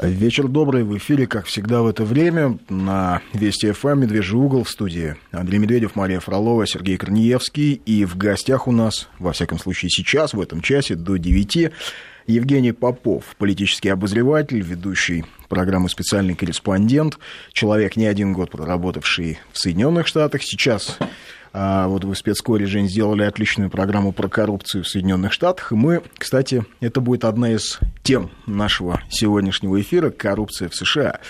[0.00, 4.70] Вечер добрый, в эфире, как всегда в это время, на Вести ФМ, Медвежий угол в
[4.70, 5.16] студии.
[5.32, 7.74] Андрей Медведев, Мария Фролова, Сергей Корнеевский.
[7.74, 11.72] И в гостях у нас, во всяком случае сейчас, в этом часе, до 9,
[12.26, 17.18] Евгений Попов, политический обозреватель, ведущий программы «Специальный корреспондент»,
[17.52, 20.96] человек не один год проработавший в Соединенных Штатах, сейчас
[21.52, 25.72] вот вы спецкоре, Жень, сделали отличную программу про коррупцию в Соединенных Штатах.
[25.72, 31.20] И мы, кстати, это будет одна из тем нашего сегодняшнего эфира «Коррупция в США».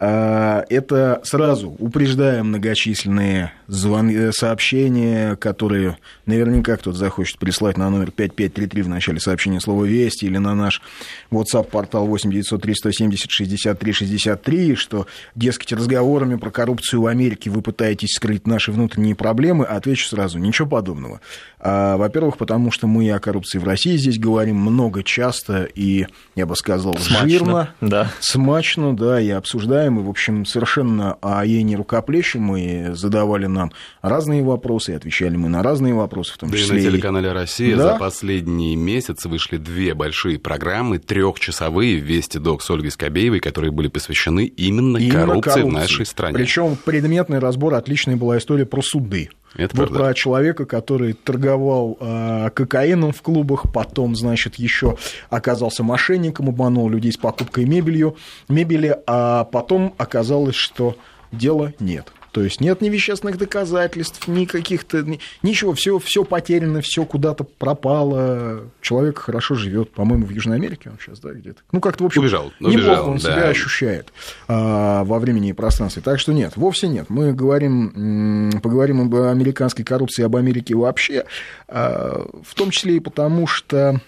[0.00, 4.10] А, это сразу упреждая многочисленные звон...
[4.10, 10.26] Э, сообщения, которые наверняка кто-то захочет прислать на номер 5533 в начале сообщения слова «Вести»
[10.26, 10.82] или на наш
[11.30, 18.48] WhatsApp-портал 8903 170 63 63, что, дескать, разговорами про коррупцию в Америке вы пытаетесь скрыть
[18.48, 21.20] наши внутренние проблемы, отвечу сразу, ничего подобного.
[21.66, 26.44] А, во-первых, потому что мы о коррупции в России здесь говорим много, часто и, я
[26.44, 28.12] бы сказал, смачно, жирно, да.
[28.20, 33.72] смачно, да, и обсуждаем, и, в общем, совершенно о ей не рукоплещем, и задавали нам
[34.02, 36.82] разные вопросы, и отвечали мы на разные вопросы, в том да числе...
[36.82, 37.94] и на телеканале «Россия» да?
[37.94, 43.88] за последние месяцы вышли две большие программы, трехчасовые «Вести док» с Ольгой Скобеевой, которые были
[43.88, 46.34] посвящены именно, именно коррупции, коррупции в нашей стране.
[46.34, 49.30] Причем предметный разбор, отличная была история про суды.
[49.56, 49.98] Это вот правда.
[49.98, 51.53] про человека, который торговал
[52.00, 54.96] э, кокаином в клубах, потом, значит, еще
[55.30, 58.16] оказался мошенником, обманул людей с покупкой мебелью,
[58.48, 60.96] мебели, а потом оказалось, что
[61.32, 62.12] дела нет.
[62.34, 65.06] То есть нет ни вещественных доказательств, ни каких-то...
[65.44, 68.64] Ничего, все, все потеряно, все куда-то пропало.
[68.80, 71.60] Человек хорошо живет, по-моему, в Южной Америке он сейчас, да, где-то.
[71.70, 73.20] Ну, как-то, в общем, убежал, неплохо убежал, он да.
[73.20, 74.12] себя ощущает
[74.48, 76.02] а, во времени и пространстве.
[76.02, 77.08] Так что нет, вовсе нет.
[77.08, 81.26] Мы говорим, поговорим об американской коррупции, об Америке вообще,
[81.68, 84.00] а, в том числе и потому, что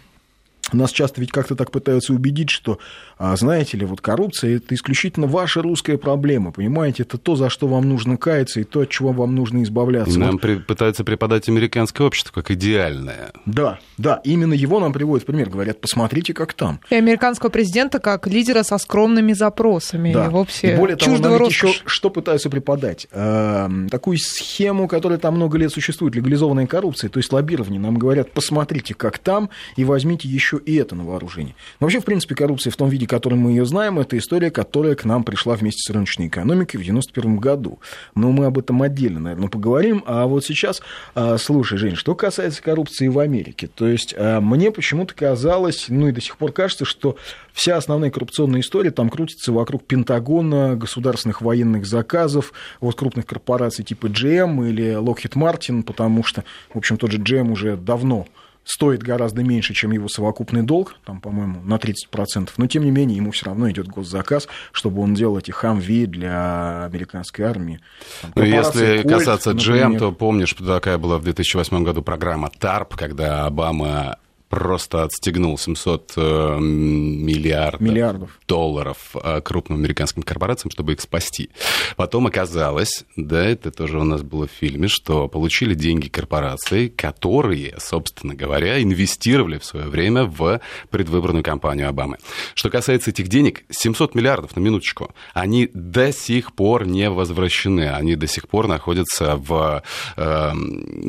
[0.73, 2.79] нас часто ведь как-то так пытаются убедить, что,
[3.19, 7.05] а, знаете ли, вот коррупция– это исключительно ваша русская проблема, понимаете?
[7.05, 10.19] Это то, за что вам нужно каяться, и то, от чего вам нужно избавляться.
[10.19, 10.41] Нам вот.
[10.41, 13.33] при, пытаются преподать американское общество как идеальное.
[13.47, 15.51] Да, да, именно его нам приводят в пример.
[15.51, 16.81] Говорят, посмотрите, как там.
[16.91, 20.13] И американского президента как лидера со скромными запросами.
[20.13, 20.27] Да.
[20.27, 23.07] Его все и более того, нам еще что пытаются преподать?
[23.13, 27.81] Э, такую схему, которая там много лет существует, легализованная коррупция, то есть лоббирование.
[27.81, 31.55] Нам говорят, посмотрите, как там, и возьмите еще еще и это на вооружение.
[31.81, 34.95] Но вообще, в принципе, коррупция в том виде, которым мы ее знаем, это история, которая
[34.95, 37.79] к нам пришла вместе с рыночной экономикой в 1991 году.
[38.15, 40.03] Но мы об этом отдельно, наверное, поговорим.
[40.07, 40.83] А вот сейчас,
[41.15, 46.09] а, слушай, Жень, что касается коррупции в Америке, то есть а, мне почему-то казалось, ну
[46.09, 47.17] и до сих пор кажется, что
[47.53, 54.07] вся основная коррупционная история там крутится вокруг Пентагона, государственных военных заказов, вот крупных корпораций типа
[54.07, 58.27] GM или Lockheed Martin, потому что, в общем, тот же GM уже давно
[58.67, 63.17] стоит гораздо меньше, чем его совокупный долг, там, по-моему, на 30%, но, тем не менее,
[63.17, 67.81] ему все равно идет госзаказ, чтобы он делал эти хамви для американской армии.
[68.21, 72.97] Там, ну, если Кольт, касаться GM, то помнишь, такая была в 2008 году программа TARP,
[72.97, 74.19] когда Обама
[74.57, 81.51] просто отстегнул 700 э, миллиардов, миллиардов долларов э, крупным американским корпорациям, чтобы их спасти.
[81.97, 87.75] Потом оказалось, да, это тоже у нас было в фильме, что получили деньги корпорации, которые,
[87.79, 92.17] собственно говоря, инвестировали в свое время в предвыборную кампанию Обамы.
[92.55, 98.17] Что касается этих денег, 700 миллиардов, на минуточку, они до сих пор не возвращены, они
[98.17, 99.83] до сих пор находятся в
[100.17, 100.53] э,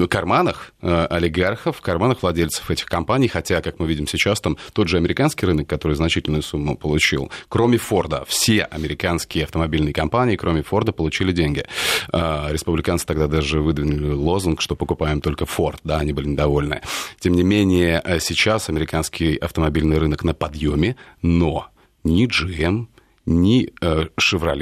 [0.09, 4.97] карманах олигархов, в карманах владельцев этих компаний, хотя, как мы видим сейчас, там тот же
[4.97, 11.31] американский рынок, который значительную сумму получил, кроме Форда, все американские автомобильные компании, кроме Форда, получили
[11.31, 11.65] деньги.
[12.11, 16.81] А, республиканцы тогда даже выдвинули лозунг, что покупаем только Форд, да, они были недовольны.
[17.19, 21.67] Тем не менее, э, сейчас американский автомобильный рынок на подъеме, но
[22.03, 22.87] ни GM,
[23.27, 24.07] ни э,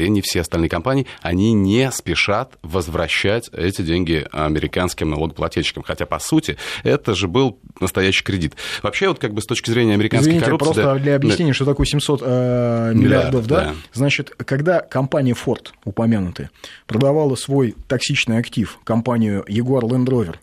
[0.09, 5.84] ни все остальные компании, они не спешат возвращать эти деньги американским налогоплательщикам.
[5.84, 8.56] Хотя, по сути, это же был настоящий кредит.
[8.81, 10.66] Вообще, вот как бы с точки зрения американской Извините, коррупции...
[10.66, 11.56] просто да, для объяснения, да.
[11.56, 13.75] что такое 700 э, миллиардов, да, да?
[13.94, 16.50] Значит, когда компания Ford, упомянутая,
[16.88, 20.36] продавала свой токсичный актив, компанию Jaguar Land Rover,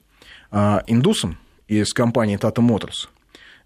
[0.53, 3.09] э, индусам из компании Tata Motors,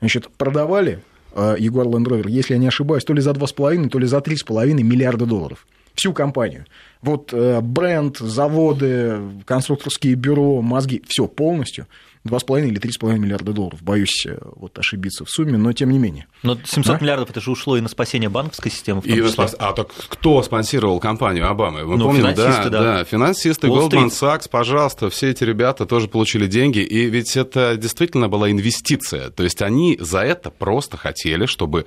[0.00, 1.00] значит, продавали
[1.36, 4.82] Jaguar Land Rover, если я не ошибаюсь, то ли за 2,5, то ли за 3,5
[4.82, 5.66] миллиарда долларов.
[5.96, 6.66] Всю компанию.
[7.02, 11.86] Вот э, бренд, заводы, конструкторские бюро, мозги, все полностью
[12.26, 13.82] 2,5 или 3,5 миллиарда долларов.
[13.82, 16.26] Боюсь э, вот, ошибиться в сумме, но тем не менее.
[16.42, 16.98] Но 700 а?
[17.02, 19.00] миллиардов это же ушло и на спасение банковской системы.
[19.04, 21.84] и на А так кто спонсировал компанию Обамы?
[21.84, 26.46] Мы ну, помним, да, да, да, финансисты, Goldman Sachs, пожалуйста, все эти ребята тоже получили
[26.46, 29.30] деньги, и ведь это действительно была инвестиция.
[29.30, 31.86] То есть они за это просто хотели, чтобы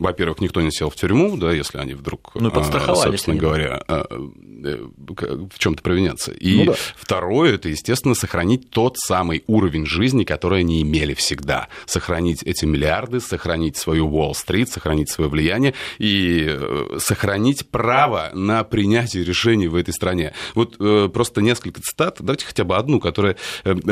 [0.00, 5.82] во-первых, никто не сел в тюрьму, да, если они вдруг, ну, собственно говоря, в чем-то
[5.82, 6.32] провинятся.
[6.32, 6.74] И ну, да.
[6.96, 11.68] второе, это, естественно, сохранить тот самый уровень жизни, который они имели всегда.
[11.86, 16.58] Сохранить эти миллиарды, сохранить свою Уолл-стрит, сохранить свое влияние и
[16.98, 20.32] сохранить право на принятие решений в этой стране.
[20.54, 20.78] Вот
[21.12, 23.36] просто несколько цитат, давайте хотя бы одну, которая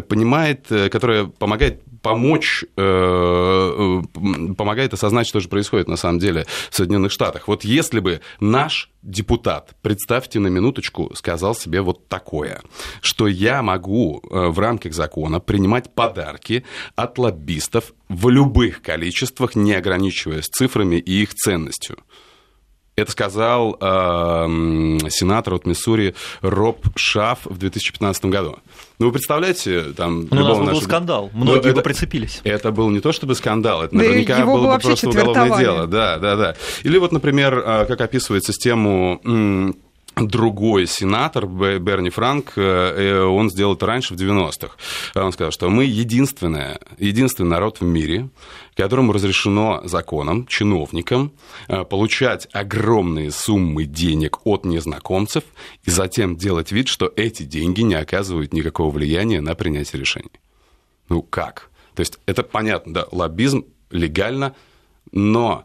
[0.09, 2.65] понимает, которая помогает помочь,
[4.57, 7.49] помогает осознать, что же происходит на самом деле в Соединенных Штатах.
[7.49, 12.63] Вот если бы наш депутат, представьте на минуточку, сказал себе вот такое,
[13.03, 16.65] что я могу э, в рамках закона принимать подарки
[16.97, 21.99] от лоббистов в любых количествах, не ограничиваясь цифрами и их ценностью.
[22.99, 24.47] Это сказал э,
[25.09, 28.57] сенатор от Миссури Роб Шаф в 2015 году.
[28.99, 30.27] Ну, вы представляете, там...
[30.31, 30.73] Ну, у нас нашего...
[30.73, 32.41] был скандал, многие ну, бы прицепились.
[32.43, 35.87] Это был не то чтобы скандал, это наверняка его было бы просто уголовное дело.
[35.87, 36.57] Да, да, да.
[36.83, 39.21] Или вот, например, а, как описывает систему
[40.17, 44.75] другой сенатор, Берни Франк, э, э, он сделал это раньше, в 90-х.
[45.15, 48.29] Он сказал, что мы единственная, единственный народ в мире,
[48.79, 51.33] которому разрешено законом, чиновникам,
[51.67, 55.43] э, получать огромные суммы денег от незнакомцев
[55.83, 60.31] и затем делать вид, что эти деньги не оказывают никакого влияния на принятие решений.
[61.09, 61.71] Ну как?
[61.97, 64.55] То есть это понятно, да, лоббизм легально,
[65.11, 65.65] но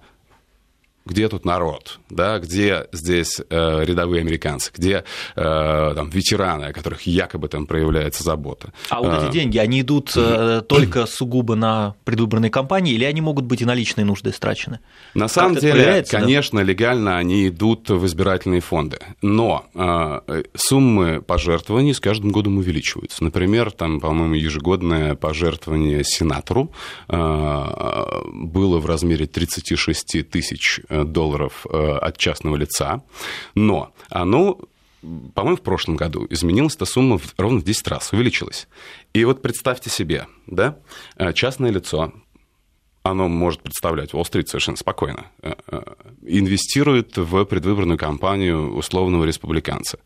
[1.06, 5.04] где тут народ, да, где здесь э, рядовые американцы, где
[5.36, 8.72] э, там ветераны, о которых якобы там проявляется забота.
[8.90, 13.20] А вот эти э, деньги, они идут э, только сугубо на предвыборные кампании, или они
[13.20, 14.80] могут быть и на личные нужды страчены?
[15.14, 16.64] На самом деле, конечно, да?
[16.64, 23.24] легально они идут в избирательные фонды, но э, суммы пожертвований с каждым годом увеличиваются.
[23.24, 26.72] Например, там, по-моему, ежегодное пожертвование сенатору
[27.10, 33.04] э, было в размере 36 тысяч Э, долларов э, от частного лица,
[33.56, 34.60] но оно
[35.36, 38.70] по-моему, в прошлом году изменилась эта сумма ровно в 10 раз, увеличилась.
[39.14, 40.78] И вот представьте себе, да,
[41.18, 42.14] э, частное лицо,
[43.04, 45.26] оно может представлять Уолл-стрит совершенно спокойно,
[46.22, 50.00] инвестирует в предвыборную кампанию условного республиканца.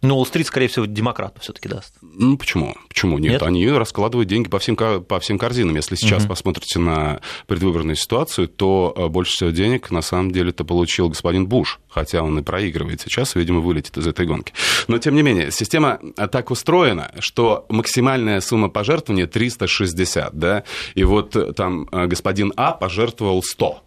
[0.00, 1.92] Но Уолл-стрит, скорее всего, демократу все-таки даст.
[2.02, 2.76] Ну, почему?
[2.88, 3.32] Почему нет?
[3.32, 3.42] нет?
[3.42, 5.74] Они раскладывают деньги по всем, по всем корзинам.
[5.74, 6.30] Если сейчас угу.
[6.30, 11.46] посмотрите на предвыборную ситуацию, то э, больше всего денег на самом деле это получил господин
[11.46, 14.52] Буш, хотя он и проигрывает сейчас, видимо, вылетит из этой гонки.
[14.86, 15.98] Но, тем не менее, система
[16.30, 20.62] так устроена, что максимальная сумма пожертвования 360, да,
[20.94, 23.82] и вот э, там э, господин А пожертвовал 100.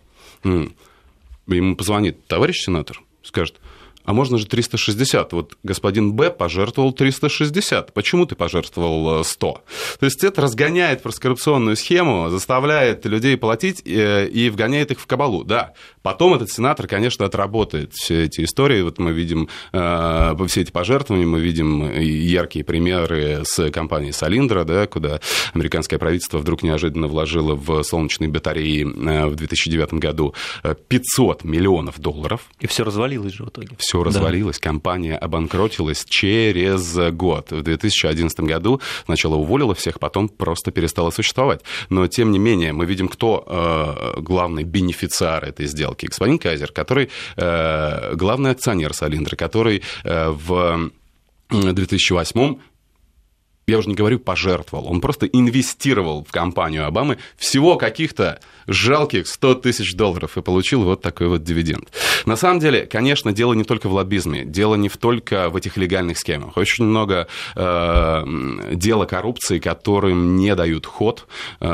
[1.48, 3.60] Ему позвонит товарищ сенатор, скажет,
[4.04, 5.34] а можно же 360.
[5.34, 7.94] Вот господин Б пожертвовал 360.
[7.94, 9.50] Почему ты пожертвовал 100?
[9.50, 15.00] Э, То есть это разгоняет просто коррупционную схему, заставляет людей платить э, и вгоняет их
[15.00, 15.44] в кабалу.
[15.44, 18.82] Да, потом этот сенатор, конечно, отработает все эти истории.
[18.82, 24.88] Вот мы видим э, все эти пожертвования, мы видим яркие примеры с компанией Салиндра, да,
[24.88, 25.20] куда
[25.54, 30.34] американское правительство вдруг неожиданно вложило в солнечные батареи в 2009 году
[30.88, 32.42] 500 миллионов долларов.
[32.60, 34.70] И все развалилось же в итоге все развалилось, да.
[34.70, 37.52] компания обанкротилась через год.
[37.52, 41.62] В 2011 году сначала уволила всех, потом просто перестала существовать.
[41.90, 45.91] Но, тем не менее, мы видим, кто э, главный бенефициар этой сделки.
[46.08, 50.92] Господин Кайзер, который э, главный акционер Салиндры, который э, в
[51.50, 52.58] 2008
[53.72, 59.56] я уже не говорю пожертвовал, он просто инвестировал в компанию Обамы всего каких-то жалких 100
[59.56, 61.90] тысяч долларов и получил вот такой вот дивиденд.
[62.26, 66.18] На самом деле, конечно, дело не только в лоббизме, дело не только в этих легальных
[66.18, 66.58] схемах.
[66.58, 68.24] Очень много э,
[68.74, 71.28] дела коррупции, которым не дают ход
[71.60, 71.66] э,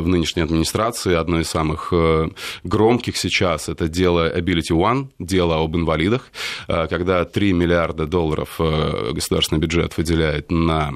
[0.00, 1.14] в нынешней администрации.
[1.14, 2.28] Одно из самых э,
[2.64, 6.30] громких сейчас это дело Ability One, дело об инвалидах,
[6.68, 10.92] э, когда 3 миллиарда долларов э, государственный бюджет выделяет на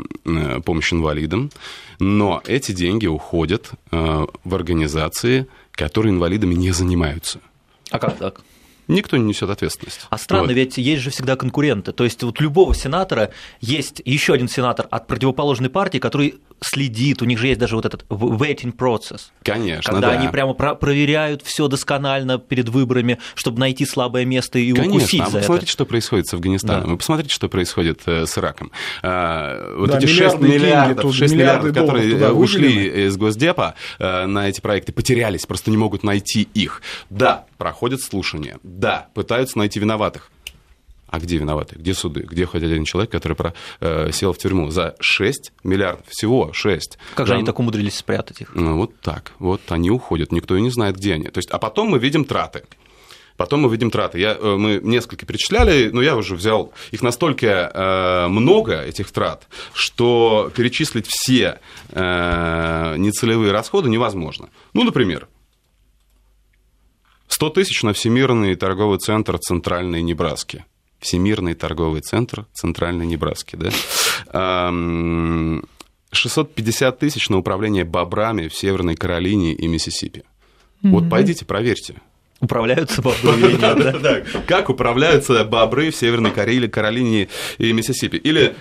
[0.64, 1.50] помощь инвалидам,
[1.98, 7.40] но эти деньги уходят э, в организации, которые инвалидами не занимаются.
[7.90, 8.42] А как так?
[8.88, 10.06] Никто не несет ответственность.
[10.10, 10.52] А странно, вот.
[10.52, 11.92] ведь есть же всегда конкуренты.
[11.92, 17.24] То есть вот любого сенатора есть еще один сенатор от противоположной партии, который следит, у
[17.24, 19.30] них же есть даже вот этот waiting процесс.
[19.42, 20.18] Конечно, Когда да.
[20.18, 24.96] они прямо про- проверяют все досконально перед выборами, чтобы найти слабое место и Конечно.
[24.96, 25.72] укусить а вы посмотрите, это.
[25.72, 26.90] что происходит с Афганистаном, да.
[26.90, 28.70] вы посмотрите, что происходит э, с Ираком.
[29.02, 34.60] А, вот да, эти 6 миллиардов, 6 миллиардов которые ушли из Госдепа э, на эти
[34.60, 36.82] проекты, потерялись, просто не могут найти их.
[37.10, 40.30] Да, проходят слушания, да, пытаются найти виноватых.
[41.08, 41.76] А где виноваты?
[41.76, 42.20] Где суды?
[42.22, 46.06] Где хоть один человек, который про, э, сел в тюрьму за 6 миллиардов?
[46.08, 46.98] Всего 6.
[47.14, 48.54] Как же они так умудрились спрятать их?
[48.54, 49.32] Ну, вот так.
[49.38, 50.32] Вот они уходят.
[50.32, 51.28] Никто и не знает, где они.
[51.28, 52.64] То есть, а потом мы видим траты.
[53.36, 54.18] Потом мы видим траты.
[54.18, 59.46] Я, э, мы несколько перечисляли, но я уже взял их настолько э, много, этих трат,
[59.74, 61.60] что перечислить все
[61.90, 64.48] э, нецелевые расходы невозможно.
[64.72, 65.28] Ну, например,
[67.28, 70.64] 100 тысяч на Всемирный торговый центр Центральной Небраски.
[71.06, 73.70] Всемирный торговый центр Центральной Небраски, да?
[76.10, 80.24] 650 тысяч на управление бобрами в Северной Каролине и Миссисипи.
[80.82, 80.90] Mm-hmm.
[80.90, 81.94] Вот пойдите, проверьте.
[82.40, 84.20] Управляются бобры или нет, да?
[84.46, 88.16] Как управляются бобры в Северной Карелии, Каролине и Миссисипи?
[88.16, 88.54] Или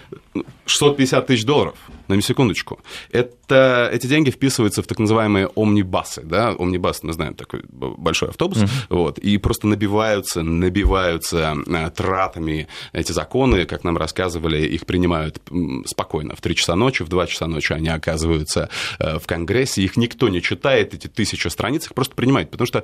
[0.65, 1.75] 650 тысяч долларов,
[2.07, 2.79] на секундочку.
[3.11, 8.59] Это, эти деньги вписываются в так называемые омнибасы, да, омнибас, мы знаем, такой большой автобус,
[8.59, 8.85] mm-hmm.
[8.89, 15.41] вот, и просто набиваются, набиваются э, тратами эти законы, как нам рассказывали, их принимают
[15.85, 19.97] спокойно, в 3 часа ночи, в 2 часа ночи они оказываются э, в Конгрессе, их
[19.97, 22.83] никто не читает, эти тысячи страниц, их просто принимают, потому что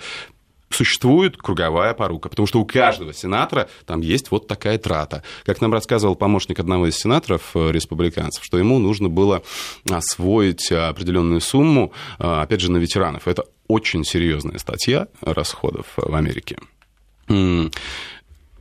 [0.76, 5.24] существует круговая порука, потому что у каждого сенатора там есть вот такая трата.
[5.44, 9.44] Как нам рассказывал помощник одного из сенаторов э, республиканцев, что ему нужно было
[9.90, 13.28] освоить определенную сумму, э, опять же, на ветеранов.
[13.28, 16.58] Это очень серьезная статья расходов в Америке.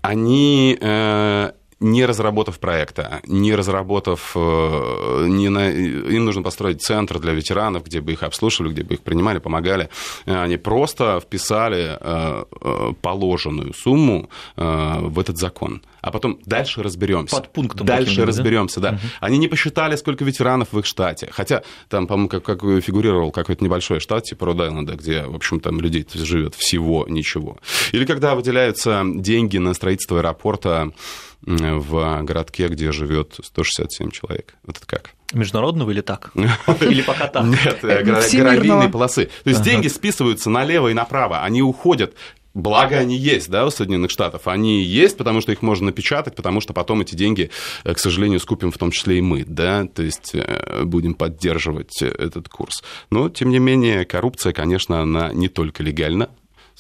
[0.03, 7.33] Они э, не разработав проекта, не разработав, э, не на, им нужно построить центр для
[7.33, 9.89] ветеранов, где бы их обслуживали, где бы их принимали, помогали.
[10.27, 12.45] Э, они просто вписали э,
[13.01, 15.83] положенную сумму в этот закон.
[16.03, 17.37] А потом дальше разберемся.
[17.37, 17.87] Под пунктом.
[17.87, 18.91] Дальше разберемся, да.
[18.91, 18.97] да.
[18.97, 19.07] Угу.
[19.21, 21.29] Они не посчитали, сколько ветеранов в их штате.
[21.31, 25.81] Хотя там, по-моему, как, как фигурировал какой-то небольшой штат, типа Род-Айленда, где, в общем, там
[25.81, 27.59] людей живет всего ничего.
[27.93, 30.93] Или когда выделяются деньги на строительство аэропорта
[31.43, 34.55] в городке, где живет 167 человек.
[34.65, 35.11] Вот это как?
[35.33, 36.33] Международного или так?
[36.81, 37.45] Или пока так?
[37.45, 39.31] Нет, э, гравийные полосы.
[39.45, 42.15] То есть деньги списываются налево и направо, они уходят
[42.53, 44.49] Благо они есть, да, у Соединенных Штатов.
[44.49, 47.51] Они есть, потому что их можно напечатать, потому что потом эти деньги,
[47.85, 52.03] э, к сожалению, скупим в том числе и мы, да, то есть э, будем поддерживать
[52.03, 52.83] этот курс.
[53.11, 56.31] Но, тем не менее, коррупция, конечно, она не только легальна,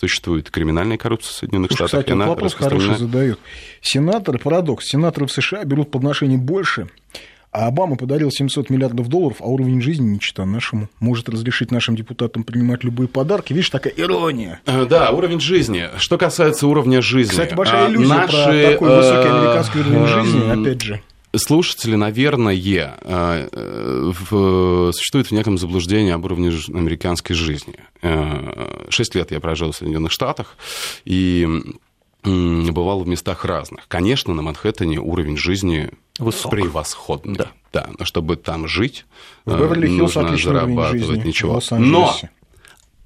[0.00, 2.00] существует криминальная коррупция в Соединенных Слушай, Штатах.
[2.00, 3.38] Кстати, она вопрос хороший задают.
[3.82, 6.88] Сенаторы, парадокс, сенаторы в США берут подношение больше,
[7.52, 10.88] а Обама подарил 700 миллиардов долларов, а уровень жизни не чита нашему.
[11.00, 13.52] Может разрешить нашим депутатам принимать любые подарки.
[13.52, 14.60] Видишь, такая ирония.
[14.66, 15.88] Э, да, уровень жизни.
[15.98, 17.32] Что касается уровня жизни.
[17.32, 21.02] Кстати, большая а, иллюзия наши, про такой высокий э, американский уровень жизни, опять же
[21.36, 22.54] слушатели, наверное,
[23.02, 27.76] э, в, существует в неком заблуждении об уровне американской жизни.
[28.88, 30.56] Шесть лет я прожил в Соединенных Штатах,
[31.04, 31.46] и
[32.22, 33.88] бывал в местах разных.
[33.88, 36.50] Конечно, на Манхэттене уровень жизни Высок.
[36.50, 37.36] превосходный.
[37.36, 37.50] Да.
[37.72, 39.06] да, но чтобы там жить,
[39.44, 41.60] в э, нужно зарабатывать ничего.
[41.70, 42.14] Но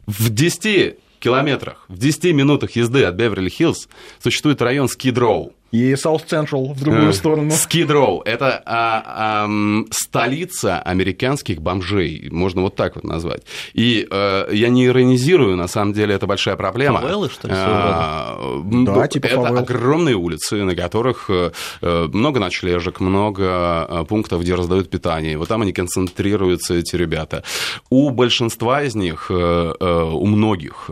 [0.07, 3.88] в 10 километрах, в 10 минутах езды от Беверли-Хиллз
[4.21, 5.52] существует район Скидроу.
[5.75, 7.50] И South Central в другую э, сторону.
[7.50, 8.23] Скидроу.
[8.25, 9.49] Это а, а,
[9.90, 12.28] столица американских бомжей.
[12.31, 13.43] Можно вот так вот назвать.
[13.73, 17.00] И а, я не иронизирую, на самом деле это большая проблема.
[17.00, 19.59] Фавелы, что ли, а, Да, типа Это фавел.
[19.59, 21.50] огромные улицы, на которых э,
[21.81, 25.37] много ночлежек, много пунктов, где раздают питание.
[25.37, 27.43] Вот там они концентрируются, эти ребята.
[27.90, 30.88] У большинства из них, у многих,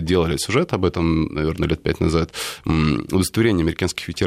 [0.00, 2.32] делали сюжет об этом, наверное, лет пять назад,
[2.64, 4.19] удостоверение американских ветеранов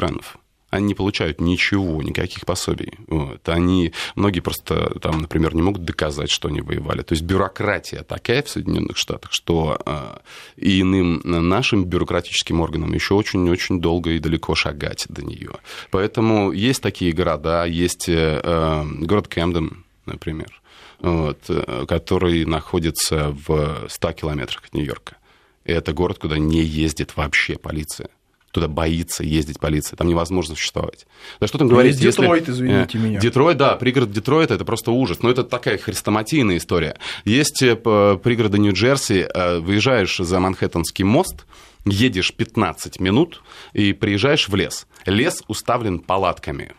[0.74, 2.94] они не получают ничего, никаких пособий.
[3.08, 3.48] Вот.
[3.48, 7.04] Они, многие просто, там, например, не могут доказать, что они воевали.
[7.04, 10.18] То есть бюрократия такая в Соединенных Штатах, что э,
[10.56, 15.52] и иным нашим бюрократическим органам еще очень-очень долго и далеко шагать до нее.
[15.92, 20.60] Поэтому есть такие города, есть э, э город Кэмден, например,
[21.00, 21.40] вот,
[21.88, 25.18] который находится в 100 километрах от Нью-Йорка.
[25.66, 28.10] И это город, куда не ездит вообще полиция
[28.54, 31.08] туда боится ездить полиция, там невозможно существовать.
[31.40, 32.22] Да что там говорить, если...
[32.22, 33.20] Детройт, извините меня.
[33.20, 35.22] Детройт, да, пригород Детройта, это просто ужас.
[35.22, 36.98] Но это такая хрестоматийная история.
[37.26, 41.46] Есть э, пригороды Нью-Джерси, э, выезжаешь за Манхэттенский мост,
[41.84, 43.42] едешь 15 минут
[43.74, 44.88] и приезжаешь в лес.
[45.06, 46.74] Лес уставлен палатками.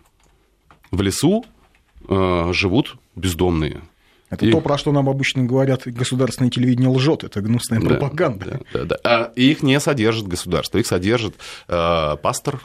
[0.92, 1.44] В лесу
[2.08, 3.82] э, живут бездомные
[4.34, 4.52] это и...
[4.52, 8.60] то, про что нам обычно говорят, государственное телевидение лжет, это гнусная да, пропаганда.
[8.72, 8.98] Да, да, да.
[9.04, 11.34] А их не содержит государство, их содержит
[11.68, 12.60] э, пастор,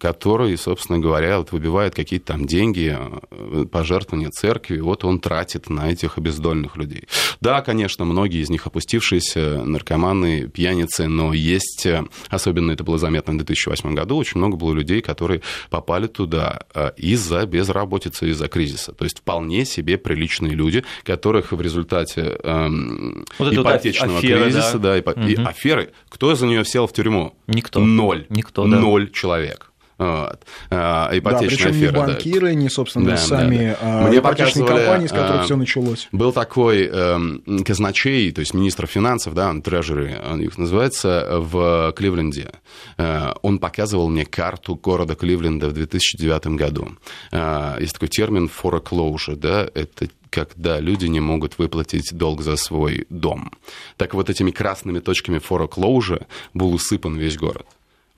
[0.00, 5.90] который, собственно говоря, вот выбивает какие-то там деньги, э, пожертвования церкви, вот он тратит на
[5.90, 7.04] этих обездольных людей.
[7.40, 13.34] Да, конечно, многие из них опустившиеся наркоманы, пьяницы, но есть, э, особенно это было заметно
[13.34, 16.60] в 2008 году, очень много было людей, которые попали туда
[16.96, 18.92] из-за безработицы, из-за кризиса.
[18.92, 24.92] То есть вполне себе приличные люди, которых в результате эм, вот ипотечного афера, кризиса, да,
[24.92, 25.10] да ипо...
[25.10, 25.26] угу.
[25.26, 27.36] и аферы, кто за нее сел в тюрьму?
[27.46, 27.80] Никто.
[27.80, 28.26] Ноль.
[28.28, 28.78] Никто, да.
[28.78, 29.72] Ноль человек.
[29.98, 30.44] Вот.
[30.70, 31.90] Ипотечная да, афера.
[31.90, 32.54] не банкиры, да.
[32.54, 34.04] не, собственно, да, сами да, да.
[34.04, 36.08] А, Мне ипотечные компании, с которых а, все началось.
[36.12, 37.18] Был такой э,
[37.64, 42.50] казначей, то есть министр финансов, да, трежеры, он их называется, в Кливленде.
[42.98, 46.88] Э, он показывал мне карту города Кливленда в 2009 году.
[47.32, 53.06] Э, есть такой термин foreclosure, да, это когда люди не могут выплатить долг за свой
[53.08, 53.50] дом.
[53.96, 57.66] Так вот этими красными точками foreclosure был усыпан весь город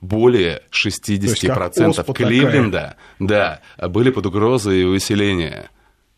[0.01, 5.69] более 60% Кливленда да, были под угрозой выселения.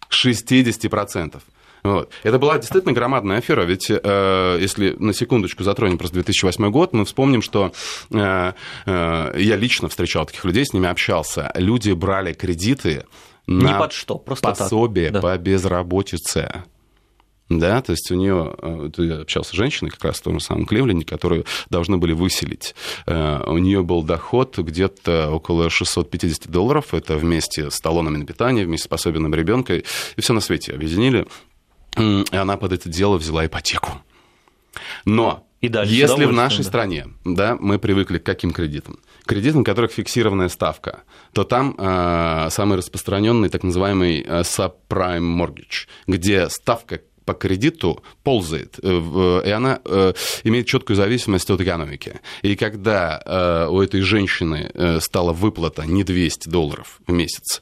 [0.10, 1.42] 60%.
[1.84, 2.12] Вот.
[2.24, 7.06] Это была действительно громадная афера, ведь э, если на секундочку затронем просто 2008 год, мы
[7.06, 7.74] вспомним, что
[8.12, 8.54] э,
[8.86, 11.52] э, я лично встречал таких людей, с ними общался.
[11.56, 13.06] Люди брали кредиты
[13.48, 15.22] на под что, просто пособие так.
[15.24, 16.64] по безработице
[17.60, 20.46] да, то есть у нее, э, я общался с женщиной как раз в том же
[20.46, 22.76] самом Кливленде, которую должны были выселить.
[23.06, 28.66] Э, у нее был доход где-то около 650 долларов, это вместе с талонами на питание,
[28.66, 29.84] вместе с пособием ребенка, и
[30.18, 31.28] все на свете объединили,
[31.98, 34.02] и она под это дело взяла ипотеку.
[35.06, 36.64] Но и дальше если в нашей да.
[36.64, 38.98] стране да, мы привыкли к каким кредитам?
[39.26, 41.04] Кредитам, у которых фиксированная ставка,
[41.34, 48.80] то там э, самый распространенный так называемый э, subprime mortgage, где ставка по кредиту ползает,
[48.82, 50.14] э, и она э,
[50.44, 52.20] имеет четкую зависимость от экономики.
[52.42, 57.62] И когда э, у этой женщины стала выплата не 200 долларов в месяц,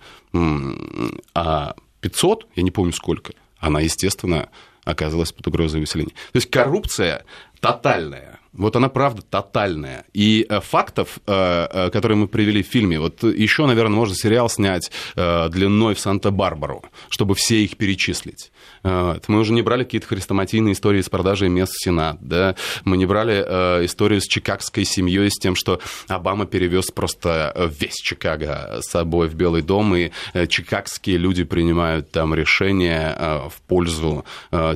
[1.34, 4.50] а 500, я не помню сколько, она, естественно,
[4.86, 6.14] оказалась под угрозой выселения.
[6.32, 7.26] То есть коррупция
[7.60, 8.39] тотальная.
[8.54, 10.06] Вот она правда тотальная.
[10.14, 16.00] И фактов, которые мы привели в фильме, вот еще, наверное, можно сериал снять длиной в
[16.00, 18.52] Санта-Барбару, чтобы все их перечислить.
[18.84, 22.56] Мы уже не брали какие-то хрестоматийные истории с продажей мест в Сенат, да?
[22.84, 27.70] мы не брали э, историю с чикагской семьей, с тем, что Обама перевез просто э,
[27.80, 33.62] весь Чикаго с собой в Белый дом, и э, чикагские люди принимают там решения в
[33.68, 34.26] пользу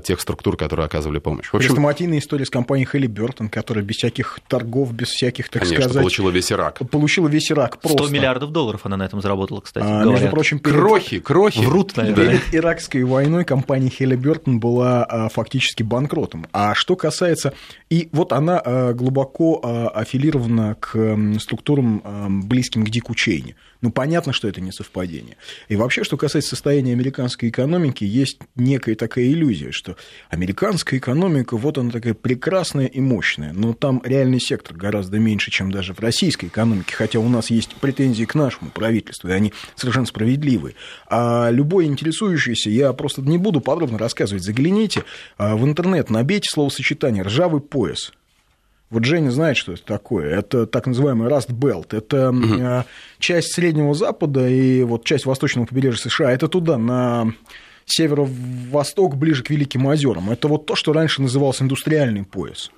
[0.04, 1.48] тех структур, которые оказывали помощь.
[1.48, 5.62] В общем, хрестоматийная история с компанией Хелли Бертон, которая без всяких торгов, без всяких, так
[5.62, 6.02] конечно, сказать...
[6.02, 6.80] получила весь Ирак.
[6.89, 8.04] Получила весь Ирак просто.
[8.04, 10.76] 100 миллиардов долларов она на этом заработала, кстати, а, Между прочим, перед...
[10.76, 11.60] Крохи, крохи.
[11.60, 12.39] Врут, наверное.
[12.39, 16.45] Перед иракской войной компания Хелли Бертон была а, фактически банкротом.
[16.52, 17.54] А что касается...
[17.89, 23.56] И вот она а, глубоко а, аффилирована к структурам, близким к Дику Чейни.
[23.84, 25.36] Ну, понятно, что это не совпадение.
[25.67, 29.98] И вообще, что касается состояния американской экономики, есть некая такая иллюзия, что
[30.30, 35.69] американская экономика, вот она такая прекрасная и мощная, но там реальный сектор гораздо меньше, чем
[35.69, 40.06] даже в российской экономике, хотя у нас есть претензии к нашему правительству, и они совершенно
[40.06, 40.76] справедливые.
[41.10, 45.04] А любой интересующийся, я просто не буду подробно рассказывать, загляните
[45.38, 48.13] а, в интернет, набейте словосочетание «ржавый пояс»,
[48.94, 50.38] вот Женя знает, что это такое.
[50.38, 51.96] Это так называемый Rust Belt.
[51.98, 52.86] Это угу.
[53.18, 56.32] часть Среднего Запада и вот часть восточного побережья США.
[56.32, 57.34] Это туда, на
[57.86, 60.30] северо-восток, ближе к Великим озерам.
[60.30, 62.72] Это вот то, что раньше назывался индустриальный пояс.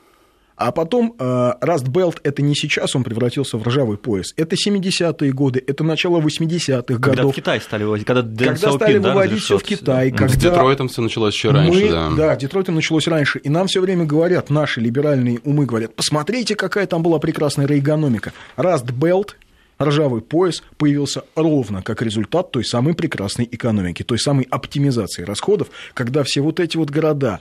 [0.58, 4.34] А потом Rust Belt это не сейчас он превратился в ржавый пояс.
[4.38, 7.02] Это 70-е годы, это начало 80-х годов.
[7.02, 10.12] Когда в Китай стали выводить, когда, когда стали да, выводить все в Китай.
[10.12, 12.10] Когда С Детройтом все началось еще раньше, мы, да.
[12.16, 13.40] Да, Детройтом началось раньше.
[13.40, 18.32] И нам все время говорят, наши либеральные умы говорят, посмотрите, какая там была прекрасная рейгономика.
[18.56, 19.32] Rust Belt
[19.82, 26.24] ржавый пояс появился ровно как результат той самой прекрасной экономики, той самой оптимизации расходов, когда
[26.24, 27.40] все вот эти вот города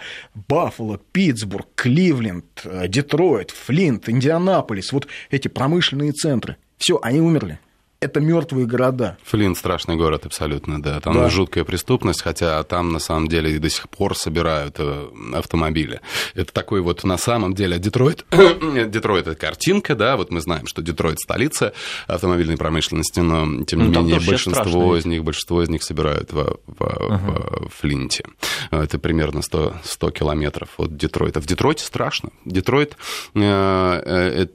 [0.49, 7.59] Баффало, Питтсбург, Кливленд, э, Детройт, Флинт, Индианаполис, вот эти промышленные центры, все, они умерли
[8.05, 9.17] это мертвые города.
[9.25, 11.01] Флинт страшный город, абсолютно, да.
[11.01, 11.29] Там да.
[11.31, 16.01] жуткая преступность, хотя там на самом деле до сих пор собирают э, автомобили.
[16.35, 18.27] Это такой вот на самом деле Детройт.
[18.31, 21.73] Детройт это картинка, да, вот мы знаем, что Детройт столица
[22.07, 26.59] автомобильной промышленности, но тем не ну, менее большинство из них, большинство из них собирают в,
[26.67, 27.69] в, uh-huh.
[27.69, 28.25] в Флинте.
[28.71, 31.40] Это примерно 100, 100 километров от Детройта.
[31.40, 32.31] В Детройте страшно.
[32.45, 32.97] Детройт
[33.35, 34.47] э, э,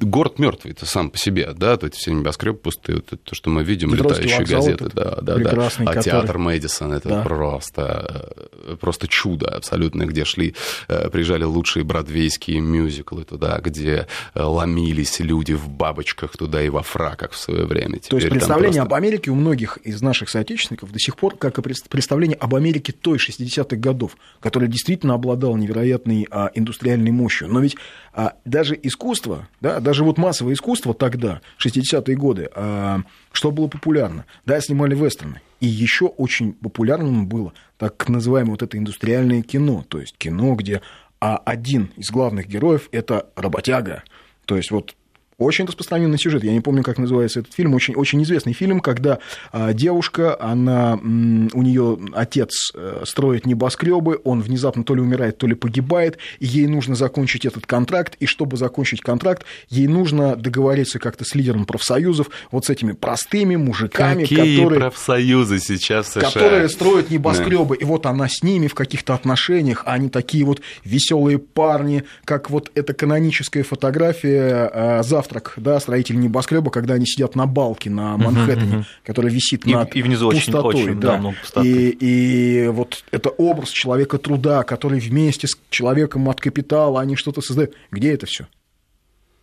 [0.00, 3.34] город мертвый, это сам по себе, да, то есть все небоскребы пустые, вот это то,
[3.34, 5.50] что мы видим, летающие вокзал, газеты, да, да, да.
[5.50, 6.02] А который...
[6.02, 7.22] театр Мэдисон, это да.
[7.22, 10.54] просто, э, просто чудо абсолютно, где шли,
[10.88, 16.82] э, приезжали лучшие бродвейские мюзиклы туда, где э, ломились люди в бабочках туда и во
[16.82, 17.98] фраках в свое время.
[17.98, 18.82] Теперь то есть представление просто...
[18.82, 22.92] об Америке у многих из наших соотечественников до сих пор как и представление об Америке
[22.92, 27.48] той 60-х годов, которая действительно обладала невероятной а, индустриальной мощью.
[27.48, 27.76] Но ведь
[28.12, 33.00] а, даже искусство, да, даже вот массовое искусство тогда, 60-е годы, а,
[33.32, 34.26] что было популярно?
[34.46, 35.40] Да, снимали вестерны.
[35.60, 40.80] И еще очень популярным было так называемое вот это индустриальное кино, то есть кино, где
[41.20, 44.04] а один из главных героев– это работяга.
[44.46, 44.94] То есть вот
[45.40, 46.44] очень распространенный сюжет.
[46.44, 47.74] Я не помню, как называется этот фильм.
[47.74, 49.18] Очень, очень известный фильм, когда
[49.52, 55.46] а, девушка, она, у нее отец э, строит небоскребы, он внезапно то ли умирает, то
[55.46, 58.16] ли погибает, и ей нужно закончить этот контракт.
[58.20, 63.56] И чтобы закончить контракт, ей нужно договориться как-то с лидером профсоюзов, вот с этими простыми
[63.56, 64.80] мужиками, Какие которые...
[64.80, 66.30] профсоюзы сейчас в США?
[66.30, 67.76] Которые строят небоскребы.
[67.78, 67.82] Да.
[67.82, 72.50] И вот она с ними в каких-то отношениях, а они такие вот веселые парни, как
[72.50, 77.90] вот эта каноническая фотография а, завтра завтрак, да, строители небоскреба, когда они сидят на балке
[77.90, 81.68] на Манхэттене, uh-huh, который висит и, над и внизу пустотой, очень, очень, да, да пустоты.
[81.68, 87.40] и, и вот это образ человека труда, который вместе с человеком от капитала, они что-то
[87.40, 87.74] создают.
[87.90, 88.46] Где это все?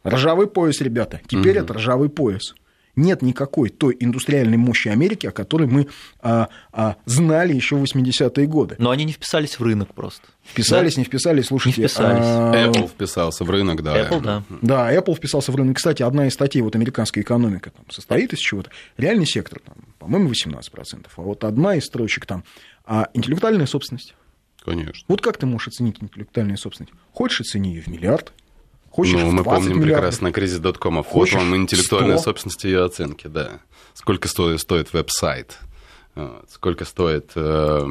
[0.06, 1.22] Ржавый пояс, ребята.
[1.28, 1.64] Теперь uh-huh.
[1.64, 2.54] это ржавый пояс
[2.98, 5.88] нет никакой той индустриальной мощи Америки, о которой мы
[6.20, 8.76] а, а, знали еще в 80-е годы.
[8.80, 10.28] Но они не вписались в рынок просто.
[10.44, 11.02] Вписались, да?
[11.02, 11.82] не вписались, слушайте.
[11.82, 12.26] Не вписались.
[12.26, 12.54] А...
[12.54, 14.02] Apple вписался в рынок, да.
[14.02, 14.44] Apple, да.
[14.62, 15.78] Да, Apple вписался в рынок.
[15.78, 18.72] Кстати, одна из статей, вот американская экономика там, состоит из чего-то.
[18.98, 21.08] Реальный сектор, там, по-моему, 18%.
[21.16, 22.44] А вот одна из строчек там,
[22.86, 24.16] а интеллектуальная собственность.
[24.64, 25.06] Конечно.
[25.08, 26.94] Вот как ты можешь оценить интеллектуальную собственность?
[27.14, 28.34] Хочешь, оцени ее в миллиард,
[28.90, 29.84] Хочешь ну, мы помним миллиардов?
[29.84, 31.04] прекрасно кризис.com.
[31.12, 32.24] Вот вам интеллектуальная 100?
[32.24, 33.60] собственность ее оценки, да.
[33.94, 35.58] Сколько стоит, стоит веб-сайт,
[36.50, 37.86] сколько стоит э,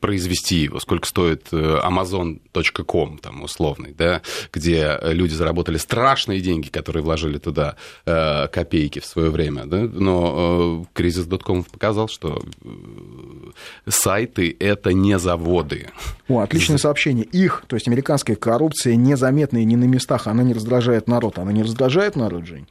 [0.00, 7.02] произвести его, сколько стоит э, Amazon.com, там, условный, да, где люди заработали страшные деньги, которые
[7.02, 14.56] вложили туда э, копейки в свое время, да, но э, кризис.com показал, что э, сайты—
[14.60, 15.90] это не заводы.
[16.28, 17.24] О, отличное сообщение.
[17.24, 21.38] Их, то есть американская коррупция, незаметная не на местах, она не раздражает народ.
[21.38, 22.66] Она не раздражает народ, Жень?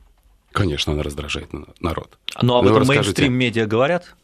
[0.51, 2.17] Конечно, она раздражает народ.
[2.41, 4.15] Ну, об этом мейнстрим-медиа говорят?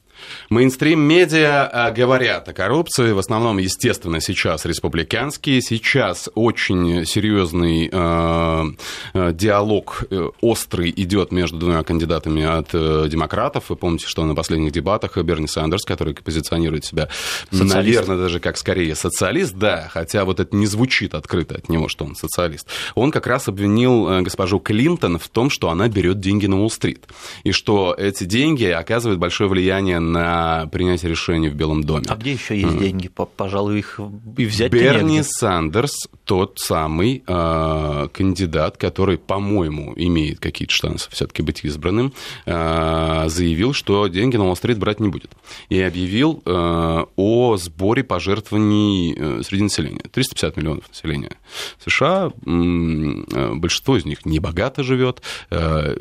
[0.49, 5.61] Мейнстрим-медиа э, говорят о коррупции, в основном, естественно, сейчас республиканские.
[5.61, 8.65] Сейчас очень серьезный э,
[9.13, 13.65] э, диалог э, острый идет между двумя кандидатами от э, демократов.
[13.69, 17.09] Вы помните, что на последних дебатах Берни Сандерс, который позиционирует себя,
[17.51, 17.75] социалист.
[17.75, 22.05] наверное, даже как скорее социалист, да, хотя вот это не звучит открыто от него, что
[22.05, 22.67] он социалист.
[22.93, 27.05] Он как раз обвинил госпожу Клинтон в том, что она берет деньги на Уолл-стрит,
[27.43, 32.05] и что эти деньги оказывают большое влияние на принятие решений в Белом доме.
[32.07, 32.79] А где еще есть mm.
[32.79, 33.09] деньги?
[33.37, 33.99] Пожалуй, их
[34.37, 41.63] и взять Берни Сандерс тот самый э, кандидат, который, по-моему, имеет какие-то шансы все-таки быть
[41.63, 42.13] избранным,
[42.45, 45.31] э, заявил, что деньги на Уолл-стрит брать не будет.
[45.69, 50.01] И объявил э, о сборе пожертвований э, среди населения.
[50.11, 51.37] 350 миллионов населения
[51.83, 52.31] США.
[52.45, 55.21] Э, большинство из них небогато живет.
[55.51, 55.95] Э,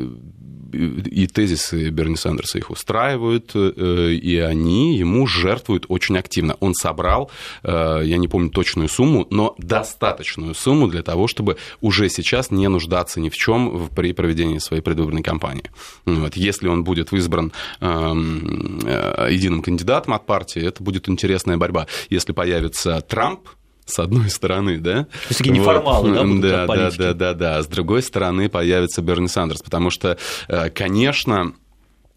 [0.74, 6.56] и тезисы Берни Сандерса их устраивают, э, и они ему жертвуют очень активно.
[6.60, 7.30] Он собрал,
[7.62, 12.68] э, я не помню точную сумму, но достаточную сумму для того, чтобы уже сейчас не
[12.68, 15.70] нуждаться ни в чем при проведении своей предвыборной кампании.
[16.04, 16.36] Вот.
[16.36, 21.86] Если он будет избран эм, э, единым кандидатом от партии, это будет интересная борьба.
[22.10, 23.48] Если появится Трамп,
[23.86, 25.04] с одной стороны, да?
[25.04, 26.16] То есть такие неформалы, вот.
[26.16, 27.62] да, будут да, да, да, да, да.
[27.62, 30.16] С другой стороны появится Берни Сандерс, потому что,
[30.48, 31.52] э, конечно,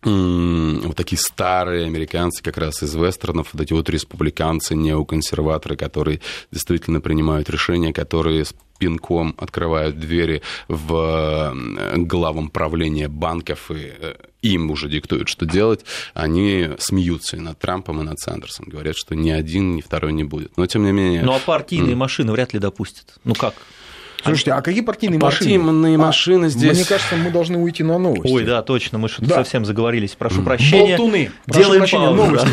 [0.04, 7.02] вот такие старые американцы как раз из вестернов, вот эти вот республиканцы, неоконсерваторы, которые действительно
[7.02, 11.56] принимают решения, которые с пинком открывают двери в
[11.96, 15.84] главам правления банков и э, им уже диктуют, что делать,
[16.14, 18.66] они смеются и над Трампом, и над Сандерсом.
[18.68, 20.56] Говорят, что ни один, ни второй не будет.
[20.58, 21.24] Но тем не менее...
[21.24, 21.98] Ну а партийные mm.
[21.98, 23.16] машины вряд ли допустят.
[23.24, 23.56] Ну как?
[24.28, 25.60] Слушайте, а какие партийные машины?
[25.60, 26.78] Партийные машины а, здесь...
[26.78, 28.32] Мне кажется, мы должны уйти на новости.
[28.32, 29.36] Ой, да, точно, мы что-то да.
[29.36, 30.16] совсем заговорились.
[30.16, 30.98] Прошу прощения.
[30.98, 31.32] Болтуны.
[31.48, 32.50] Делаем Прошу прощения, новости.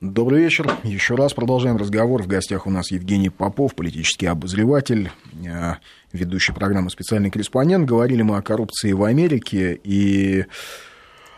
[0.00, 0.70] Добрый вечер.
[0.82, 2.22] Еще раз продолжаем разговор.
[2.22, 5.10] В гостях у нас Евгений Попов, политический обозреватель,
[5.46, 5.74] э,
[6.12, 7.88] ведущий программы «Специальный корреспондент».
[7.88, 10.44] Говорили мы о коррупции в Америке, и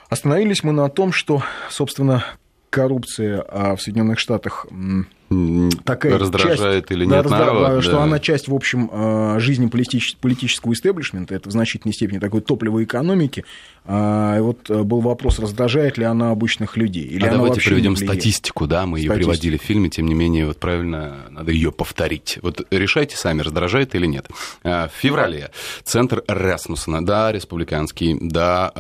[0.09, 2.25] остановились мы на том, что, собственно,
[2.71, 4.67] коррупция а в Соединенных Штатах
[5.85, 8.03] такая раздражает часть, или нет да, народ, что да.
[8.05, 13.45] она часть, в общем, э, жизни политического истеблишмента, это в значительной степени такой топливо экономики.
[13.85, 17.05] А, вот э, был вопрос, раздражает ли она обычных людей.
[17.05, 20.47] Или а она давайте приведем статистику, да, мы ее приводили в фильме, тем не менее,
[20.47, 22.39] вот правильно, надо ее повторить.
[22.43, 24.29] Вот решайте сами, раздражает или нет.
[24.63, 25.51] А, в феврале
[25.85, 28.73] центр Расмуссона, да, республиканский, да,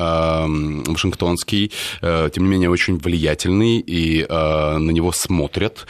[0.86, 5.86] Вашингтонский, э, тем не менее, очень влиятельный, и на него смотрят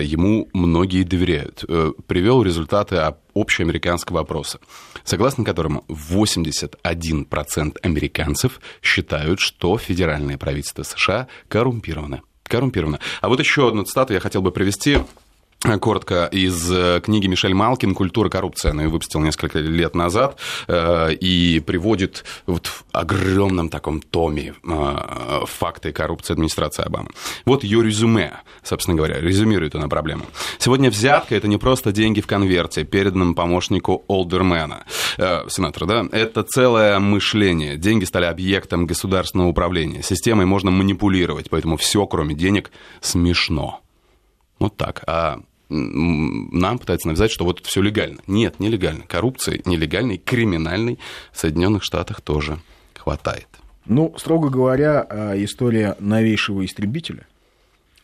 [0.00, 1.64] ему многие доверяют.
[1.68, 2.96] Э, привел результаты
[3.34, 4.60] общеамериканского опроса,
[5.04, 12.22] согласно которому 81% американцев считают, что федеральное правительство США коррумпировано.
[12.44, 13.00] Коррумпировано.
[13.20, 14.98] А вот еще одну цитату я хотел бы привести
[15.62, 18.70] коротко из э, книги Мишель Малкин «Культура коррупции».
[18.70, 25.40] Она ее выпустил несколько лет назад э, и приводит вот в огромном таком томе э,
[25.46, 27.10] факты коррупции администрации Обамы.
[27.44, 30.24] Вот ее резюме, собственно говоря, резюмирует она проблему.
[30.58, 34.84] Сегодня взятка– это не просто деньги в конверте, переданном помощнику Олдермена,
[35.16, 36.06] сенатора, да?
[36.10, 37.76] Это целое мышление.
[37.76, 40.02] Деньги стали объектом государственного управления.
[40.02, 43.80] Системой можно манипулировать, поэтому все, кроме денег, смешно.
[44.58, 45.02] Вот так.
[45.06, 45.40] А
[45.72, 48.20] нам пытаются навязать, что вот это все легально.
[48.26, 49.04] Нет, нелегально.
[49.06, 50.98] Коррупции нелегальной, криминальной
[51.32, 52.58] в Соединенных Штатах тоже
[52.94, 53.48] хватает.
[53.86, 57.26] Ну, строго говоря, а, история новейшего истребителя.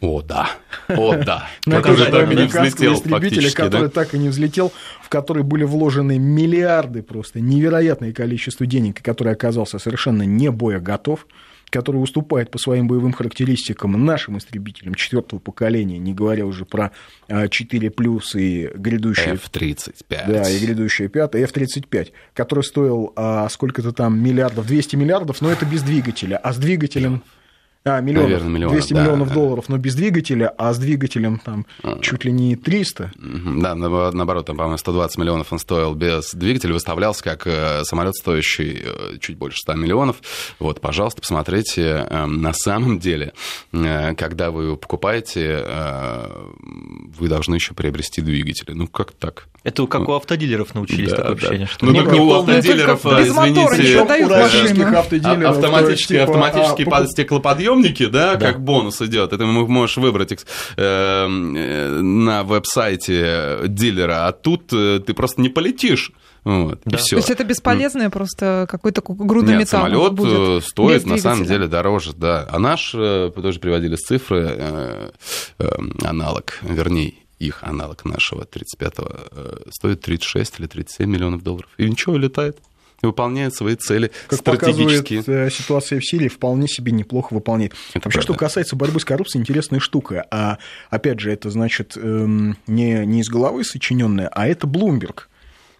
[0.00, 0.50] О, да.
[0.88, 1.48] О, да.
[1.64, 6.18] Который так и не взлетел истребителя, который так и не взлетел, в который были вложены
[6.18, 11.26] миллиарды просто, невероятное количество денег, который оказался совершенно не боеготов.
[11.26, 11.26] готов
[11.70, 16.92] который уступает по своим боевым характеристикам нашим истребителям четвертого поколения, не говоря уже про
[17.28, 19.34] 4 а, плюс и грядущие...
[19.34, 20.02] F-35.
[20.08, 25.66] Да, и грядущие 5, F-35, который стоил а, сколько-то там миллиардов, 200 миллиардов, но это
[25.66, 27.22] без двигателя, а с двигателем...
[27.84, 29.02] А, миллионов, Наверное, миллионов 200 да.
[29.02, 31.98] миллионов долларов, но без двигателя, а с двигателем там а.
[32.00, 33.12] чуть ли не 300.
[33.16, 38.82] Да, наоборот, там, по-моему, 120 миллионов он стоил без двигателя, выставлялся как э, самолет, стоящий
[38.84, 40.20] э, чуть больше 100 миллионов.
[40.58, 42.06] Вот, пожалуйста, посмотрите.
[42.10, 43.32] Эм, на самом деле,
[43.72, 45.64] э, когда вы его покупаете,
[47.18, 48.72] вы должны еще приобрести двигатель.
[48.74, 49.48] Ну, как так?
[49.64, 51.38] Это как у автодилеров научились, да, такое да.
[51.38, 51.66] ощущение.
[51.66, 51.86] Что...
[51.86, 55.56] Ну, только у автодилеров, извините, у российских автодилеров.
[55.56, 59.32] Автоматически, типа, автоматически а, стеклоподъемники, да, да, как бонус идет.
[59.32, 60.36] Это можешь выбрать э,
[60.76, 66.12] э, на веб-сайте дилера, а тут э, ты просто не полетишь.
[66.44, 66.96] Вот, да.
[66.96, 71.66] То есть это бесполезное, просто какой-то груда Нет, металла самолет будет стоит на самом деле
[71.66, 72.46] дороже, да.
[72.50, 75.10] А наш, тоже приводили с цифры, э,
[75.58, 75.68] э,
[76.04, 81.70] аналог, вернее, их аналог нашего 35-го э, стоит 36 или 37 миллионов долларов.
[81.76, 82.58] И ничего, летает
[83.02, 85.20] и выполняет свои цели как стратегические.
[85.20, 87.72] Показывает э, ситуация в Сирии, вполне себе неплохо выполняет.
[87.90, 88.22] Это Вообще, правда.
[88.22, 90.26] что касается борьбы с коррупцией, интересная штука.
[90.30, 90.58] А
[90.90, 95.28] опять же, это значит эм, не, не из головы сочиненная, а это Блумберг.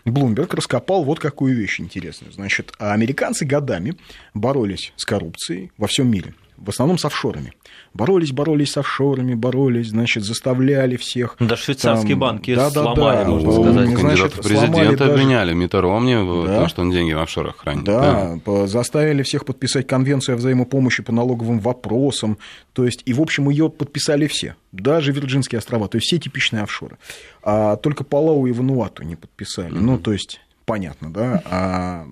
[0.05, 2.33] Блумберг раскопал вот какую вещь интересную.
[2.33, 3.99] Значит, американцы годами
[4.33, 7.53] боролись с коррупцией во всем мире в основном с офшорами.
[7.95, 11.37] Боролись, боролись с офшорами, боролись, значит, заставляли всех.
[11.39, 13.99] Даже швейцарские там, банки да, сломали, да, можно сказать.
[13.99, 15.13] Значит, президента даже...
[15.13, 16.47] обвиняли Митто Ромни, да.
[16.47, 17.85] потому что он деньги в офшорах хранит.
[17.85, 22.39] Да, да, заставили всех подписать конвенцию о взаимопомощи по налоговым вопросам.
[22.73, 26.63] То есть, и, в общем, ее подписали все, даже Вирджинские острова, то есть все типичные
[26.65, 26.99] офшоры.
[27.43, 29.73] А только Палау и Вануату не подписали.
[29.73, 29.81] Mm-hmm.
[29.81, 31.43] Ну, то есть, понятно, да.
[31.45, 32.07] А,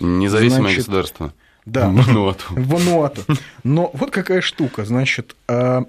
[0.00, 1.32] Независимое значит, государство.
[1.64, 2.44] Да, Вануату.
[2.50, 3.22] Вануату.
[3.62, 5.84] Но вот какая штука, значит, а,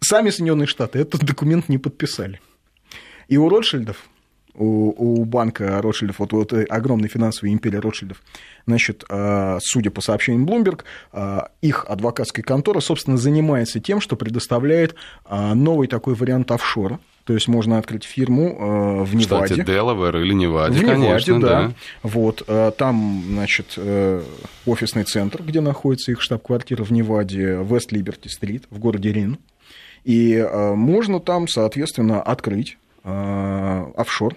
[0.00, 2.40] сами Соединенные Штаты этот документ не подписали.
[3.28, 3.96] И у Ротшильдов,
[4.54, 8.22] у, у банка Ротшильдов, вот, вот огромной финансовой империи Ротшильдов,
[8.66, 14.94] значит, а, судя по сообщениям Bloomberg, а, их адвокатская контора, собственно, занимается тем, что предоставляет
[15.28, 19.54] новый такой вариант офшора– то есть можно открыть фирму э, в Неваде.
[19.54, 21.48] Кстати, Делавэр или Неваде, в Неваде, конечно, да.
[21.68, 21.72] да.
[22.02, 24.22] Вот, э, там, значит, э,
[24.66, 29.38] офисный центр, где находится их штаб-квартира в Неваде, Вест-Либерти-стрит в городе Рин.
[30.04, 34.34] И можно там, соответственно, открыть офшор.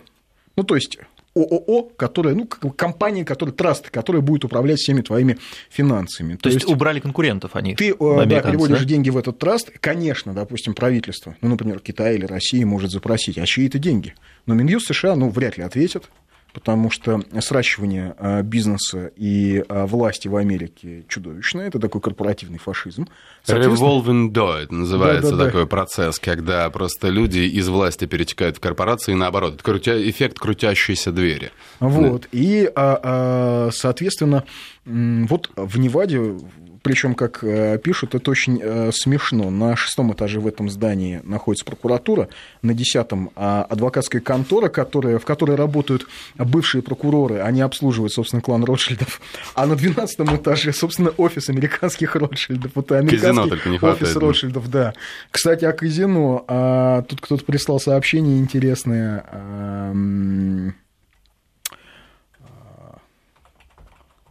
[0.55, 0.99] Ну, то есть
[1.35, 5.37] ООО, которая, ну, компания, которая, траст, которая будет управлять всеми твоими
[5.69, 6.35] финансами.
[6.35, 7.75] То, То есть, есть убрали конкурентов они.
[7.75, 8.85] Ты э, да, переводишь да?
[8.85, 13.45] деньги в этот траст, конечно, допустим, правительство, ну, например, Китай или Россия может запросить, а
[13.45, 14.15] чьи это деньги?
[14.45, 16.09] Но Минюст США, ну, вряд ли ответит,
[16.55, 21.67] потому что сращивание а, бизнеса и а, власти в Америке чудовищное.
[21.67, 23.09] Это такой корпоративный фашизм.
[23.45, 25.67] Revolving door, это называется да, да, такой да.
[25.67, 29.55] процесс, когда просто люди из власти перетекают в корпорации и наоборот.
[29.55, 30.01] Это крутя...
[30.09, 31.51] эффект крутящейся двери.
[31.81, 32.21] Вот.
[32.21, 32.27] Да.
[32.31, 32.71] И,
[33.73, 34.45] соответственно,
[34.85, 36.37] вот в Неваде
[36.85, 39.49] причем, как э, пишут, это очень э, смешно.
[39.49, 42.29] На шестом этаже в этом здании находится прокуратура,
[42.61, 48.63] на десятом а, адвокатская контора, которая, в которой работают бывшие прокуроры, они обслуживают, собственно, клан
[48.63, 49.19] Ротшильдов,
[49.55, 52.77] а на двенадцатом этаже, собственно, офис американских Ротшильдов.
[52.77, 54.93] Это американский офис хватает, Ротшильдов, да.
[55.31, 56.45] Кстати, о казино.
[56.47, 59.25] А, тут кто-то прислал сообщение интересное.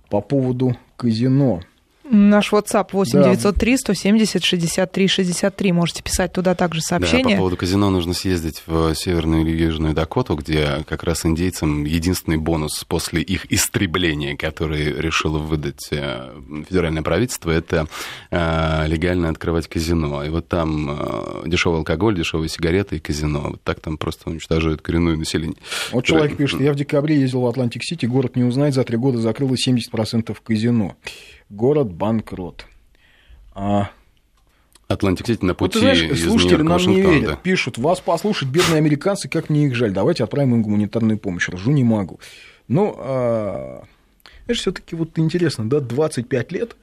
[0.09, 1.61] по поводу казино.
[2.11, 3.25] Наш WhatsApp 8 да.
[3.31, 5.73] 903 170 63 63.
[5.73, 7.25] Можете писать туда также сообщения.
[7.25, 11.85] Да, по поводу казино нужно съездить в Северную или Южную Дакоту, где как раз индейцам
[11.85, 16.39] единственный бонус после их истребления, который решило выдать э,
[16.69, 17.87] федеральное правительство, это
[18.31, 20.23] э, легально открывать казино.
[20.25, 23.49] И вот там э, дешевый алкоголь, дешевые сигареты и казино.
[23.53, 25.57] Вот так там просто уничтожают коренное население.
[25.91, 29.19] Вот человек пишет, я в декабре ездил в Атлантик-Сити, город не узнать, за три года
[29.19, 30.97] закрылось 70% казино
[31.51, 32.67] город банкрот.
[33.55, 33.91] А...
[34.87, 37.37] Атлантик Сити на пути вот, знаешь, из слушатели нам не верят, да.
[37.37, 41.73] пишут, вас послушать бедные американцы, как мне их жаль, давайте отправим им гуманитарную помощь, ржу
[41.73, 42.21] не могу.
[42.69, 43.85] Ну, а...
[44.47, 46.77] это все-таки вот интересно, да, 25 лет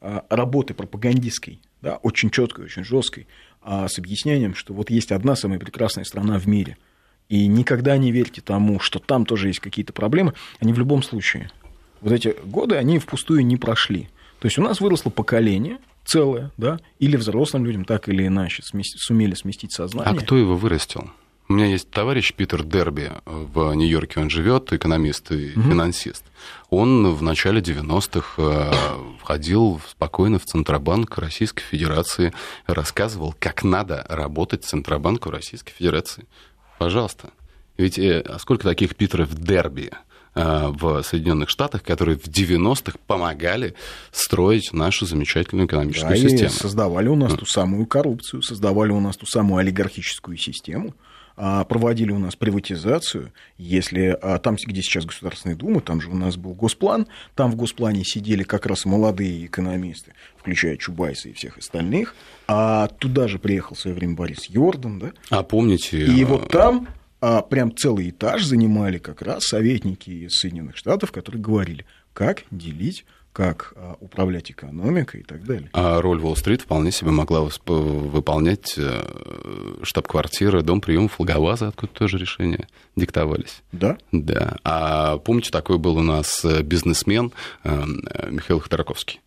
[0.00, 3.26] а, работы пропагандистской, да, очень четкой, очень жесткой,
[3.60, 6.78] а с объяснением, что вот есть одна самая прекрасная страна в мире,
[7.28, 11.50] и никогда не верьте тому, что там тоже есть какие-то проблемы, они в любом случае
[12.00, 14.08] вот эти годы, они впустую не прошли.
[14.38, 19.34] То есть у нас выросло поколение целое, да, или взрослым людям так или иначе сумели
[19.34, 20.12] сместить сознание.
[20.12, 21.10] А кто его вырастил?
[21.48, 25.62] У меня есть товарищ Питер Дерби в Нью-Йорке, он живет, экономист и угу.
[25.62, 26.24] финансист.
[26.70, 28.72] Он в начале 90-х э,
[29.20, 32.32] входил спокойно в Центробанк Российской Федерации,
[32.66, 36.26] рассказывал, как надо работать Центробанку Российской Федерации.
[36.78, 37.30] Пожалуйста.
[37.76, 40.05] Ведь э, а сколько таких Питеров Дерби Э,
[40.36, 43.74] в Соединенных Штатах, которые в 90-х помогали
[44.12, 46.50] строить нашу замечательную экономическую да, систему.
[46.50, 50.94] И создавали у нас ту самую коррупцию, создавали у нас ту самую олигархическую систему,
[51.38, 56.14] а, проводили у нас приватизацию, если а, там, где сейчас Государственная Дума, там же у
[56.14, 61.58] нас был Госплан, там в Госплане сидели как раз молодые экономисты, включая Чубайса и всех
[61.58, 62.14] остальных,
[62.48, 65.12] а туда же приехал в свое время Борис Йордан, да?
[65.28, 66.06] А помните...
[66.06, 66.88] И вот э, там
[67.20, 73.04] а прям целый этаж занимали как раз советники из Соединенных Штатов, которые говорили, как делить
[73.36, 75.68] как а, управлять экономикой и так далее.
[75.74, 79.02] А роль Уолл-стрит вполне себе могла выполнять э,
[79.82, 83.62] штаб-квартира, дом приемов Логоваза, откуда тоже решения диктовались.
[83.72, 83.98] Да?
[84.10, 84.56] Да.
[84.64, 87.30] А помните, такой был у нас э, бизнесмен
[87.62, 87.84] э,
[88.30, 89.20] Михаил Ходорковский?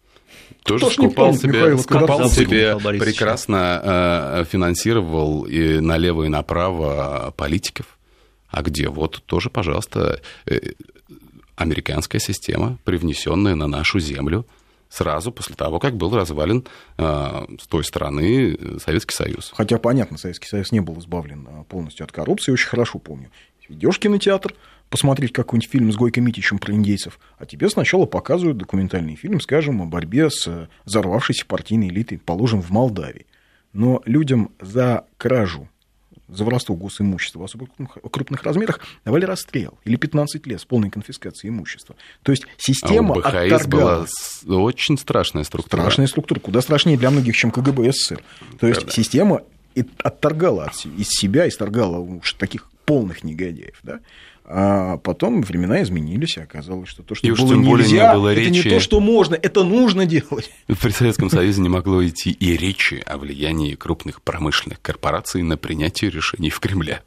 [0.63, 7.33] Тоже Кто скупал помнит, себе, Михаил, скупал себе прекрасно э, финансировал и налево и направо
[7.35, 7.97] политиков.
[8.49, 8.89] А где?
[8.89, 10.59] Вот тоже, пожалуйста, э,
[11.55, 14.45] американская система, привнесенная на нашу землю
[14.89, 16.65] сразу после того, как был развален
[16.97, 19.51] э, с той стороны Советский Союз.
[19.55, 23.29] Хотя, понятно, Советский Союз не был избавлен полностью от коррупции, очень хорошо помню.
[23.69, 24.55] Идешь в кинотеатр,
[24.89, 29.81] посмотреть какой-нибудь фильм с Гойко Митичем про индейцев, а тебе сначала показывают документальный фильм, скажем,
[29.81, 33.25] о борьбе с э, взорвавшейся партийной элитой, положим, в Молдавии.
[33.71, 35.69] Но людям за кражу,
[36.27, 37.67] за воровство госимущества в особо
[38.11, 41.95] крупных размерах давали расстрел или 15 лет с полной конфискацией имущества.
[42.23, 44.07] То есть система а у БХС отторгала...
[44.43, 45.81] была очень страшная структура.
[45.81, 48.23] Страшная структура, куда страшнее для многих, чем КГБ СССР.
[48.59, 49.41] То есть да, система
[49.99, 53.79] отторгала из себя, исторгала уж таких полных негодяев.
[53.83, 53.99] Да?
[54.51, 58.29] А потом времена изменились, и оказалось, что то, что и было тем нельзя, не было
[58.29, 58.65] это речи...
[58.67, 60.49] не то, что можно, это нужно делать.
[60.65, 66.09] При Советском Союзе не могло идти и речи о влиянии крупных промышленных корпораций на принятие
[66.09, 67.03] решений в Кремле.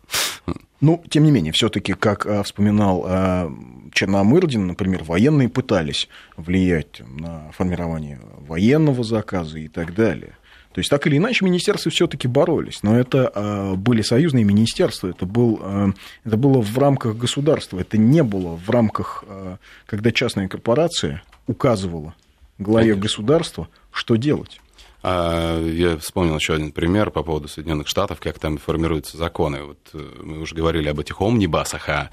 [0.81, 3.53] Ну, тем не менее, все-таки, как а, вспоминал а,
[3.93, 10.37] Черномырдин, например, военные пытались влиять на формирование военного заказа и так далее.
[10.73, 15.27] То есть так или иначе министерства все-таки боролись, но это э, были союзные министерства, это,
[15.27, 15.93] был, э,
[16.25, 22.15] это было в рамках государства, это не было в рамках, э, когда частная корпорация указывала
[22.59, 24.62] главе государства, что делать.
[25.03, 29.62] А, я вспомнил еще один пример по поводу Соединенных Штатов, как там формируются законы.
[29.65, 32.11] Вот мы уже говорили об этих омнибасах, а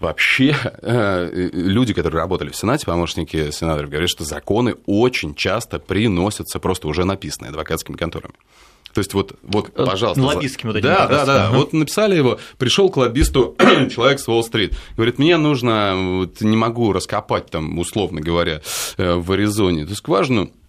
[0.00, 6.88] вообще люди, которые работали в Сенате, помощники сенаторов, говорят, что законы очень часто приносятся просто
[6.88, 8.34] уже написанные адвокатскими конторами.
[8.94, 10.22] То есть вот, вот э, пожалуйста.
[10.22, 10.88] Лоббистскими вот этими.
[10.88, 11.48] Да, да, да.
[11.48, 11.56] Ага.
[11.56, 13.56] Вот написали его, пришел к лоббисту
[13.92, 14.76] человек с Уолл-стрит.
[14.96, 18.62] Говорит, мне нужно, вот, не могу раскопать там, условно говоря,
[18.96, 20.63] э, в Аризоне, есть скважину, Э,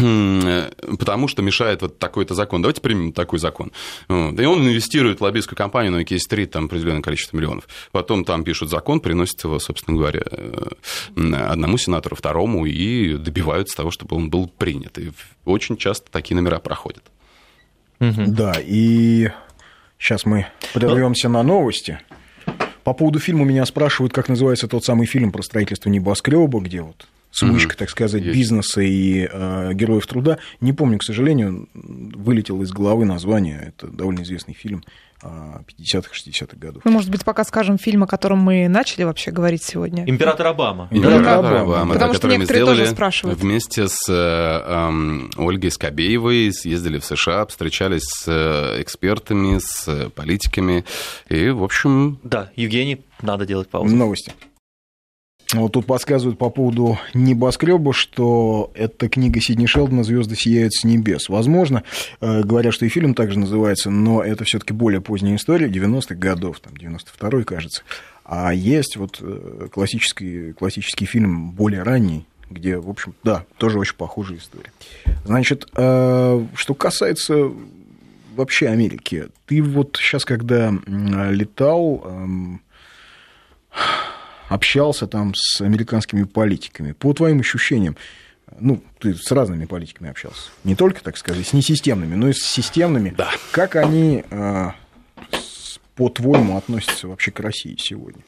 [0.00, 2.62] потому что мешает вот такой-то закон.
[2.62, 3.72] Давайте примем такой закон.
[4.08, 4.38] Вот.
[4.38, 7.68] И он инвестирует в лоббистскую компанию на кейс-стрит там определенное количество миллионов.
[7.92, 10.70] Потом там пишут закон, приносят его, собственно говоря, э,
[11.16, 14.98] одному сенатору, второму, и добиваются того, чтобы он был принят.
[14.98, 15.12] И
[15.44, 17.04] очень часто такие номера проходят.
[17.98, 19.30] Да, и
[19.98, 22.00] сейчас мы прервемся на новости.
[22.82, 27.06] По поводу фильма меня спрашивают, как называется тот самый фильм про строительство небоскреба, где вот
[27.30, 27.78] смычка, mm-hmm.
[27.78, 28.36] так сказать, Есть.
[28.36, 30.38] бизнеса и э, героев труда.
[30.60, 33.72] Не помню, к сожалению, вылетело из головы название.
[33.76, 34.82] Это довольно известный фильм
[35.22, 36.82] 50-х, 60-х годов.
[36.84, 40.08] Ну, может быть, пока скажем фильм, о котором мы начали вообще говорить сегодня.
[40.08, 40.88] Император Обама.
[40.90, 41.60] Император, Император Обама.
[41.60, 41.94] Обама.
[41.94, 43.38] Потому да, что некоторые тоже спрашивают.
[43.38, 50.84] Вместе с э, э, Ольгой Скобеевой съездили в США, встречались с э, экспертами, с политиками.
[51.28, 52.18] И, в общем...
[52.22, 53.94] Да, Евгений, надо делать паузу.
[53.94, 54.32] Новости.
[55.54, 61.28] Вот тут подсказывают по поводу небоскреба, что это книга Сидни Шелдона «Звезды сияют с небес».
[61.28, 61.82] Возможно,
[62.20, 66.14] э, говорят, что и фильм также называется, но это все таки более поздняя история, 90-х
[66.14, 67.82] годов, там, 92-й, кажется.
[68.24, 73.96] А есть вот э, классический, классический фильм более ранний, где, в общем, да, тоже очень
[73.96, 74.72] похожая история.
[75.24, 77.50] Значит, э, что касается
[78.36, 82.60] вообще Америки, ты вот сейчас, когда летал эм,
[84.50, 86.92] общался там с американскими политиками.
[86.92, 87.96] По твоим ощущениям,
[88.58, 90.50] ну, ты с разными политиками общался.
[90.64, 93.14] Не только, так сказать, с несистемными, но и с системными.
[93.16, 93.30] Да.
[93.52, 94.74] Как они, а,
[95.94, 98.22] по-твоему, относятся вообще к России сегодня?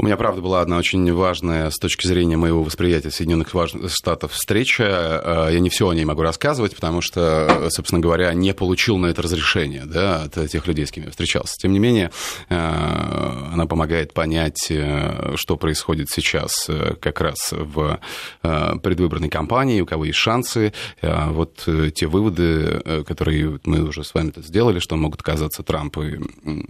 [0.00, 3.54] У меня, правда, была одна очень важная с точки зрения моего восприятия Соединенных
[3.88, 4.82] Штатов встреча.
[5.22, 9.08] Э, я не все о ней могу рассказывать, потому что, собственно говоря, не получил на
[9.08, 11.54] это разрешение да, от тех людей, с кем я встречался.
[11.58, 12.10] Тем не менее,
[12.48, 16.66] э, она помогает понять, э, что происходит сейчас
[17.00, 18.00] как раз в
[18.40, 20.72] предвыборной кампании, у кого есть шансы.
[21.02, 26.18] Вот те выводы, которые мы уже с вами сделали, что могут казаться Трамп и
[26.50, 26.60] Э,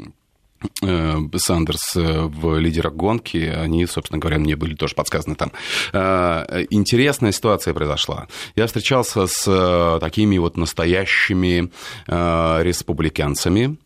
[1.37, 5.53] Сандерс э, в лидерах гонки, они, собственно говоря, мне были тоже подсказаны там.
[5.93, 8.27] Э, интересная ситуация произошла.
[8.57, 11.71] Я встречался с такими вот настоящими
[12.07, 13.77] республиканцами,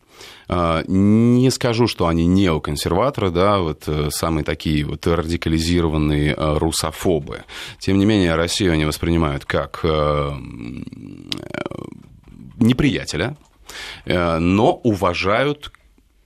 [0.47, 7.43] не скажу, что они неоконсерваторы, да, вот самые такие вот радикализированные русофобы.
[7.79, 9.83] Тем не менее, Россию они воспринимают как
[12.57, 13.37] неприятеля,
[14.05, 15.71] но уважают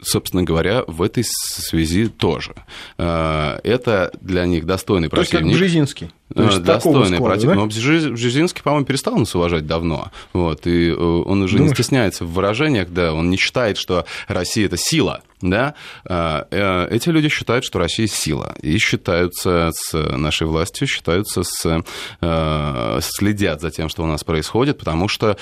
[0.02, 2.56] собственно говоря, в этой связи тоже.
[2.98, 5.32] Э, это для них достойный противник.
[5.32, 6.12] То есть как Бжезинский.
[6.34, 7.56] То есть достойный склада, противник.
[7.56, 7.62] Да?
[7.62, 7.68] Но
[8.14, 10.12] Бжезинский, по-моему, перестал нас уважать давно.
[10.34, 11.72] Вот, и э, он уже Думаешь?
[11.72, 15.76] не стесняется в выражениях, да, он не считает, что Россия– это сила да,
[16.06, 21.84] а, э, эти люди считают, что Россия сила, и считаются с нашей властью, считаются с,
[22.22, 25.38] э, следят за тем, что у нас происходит, потому что,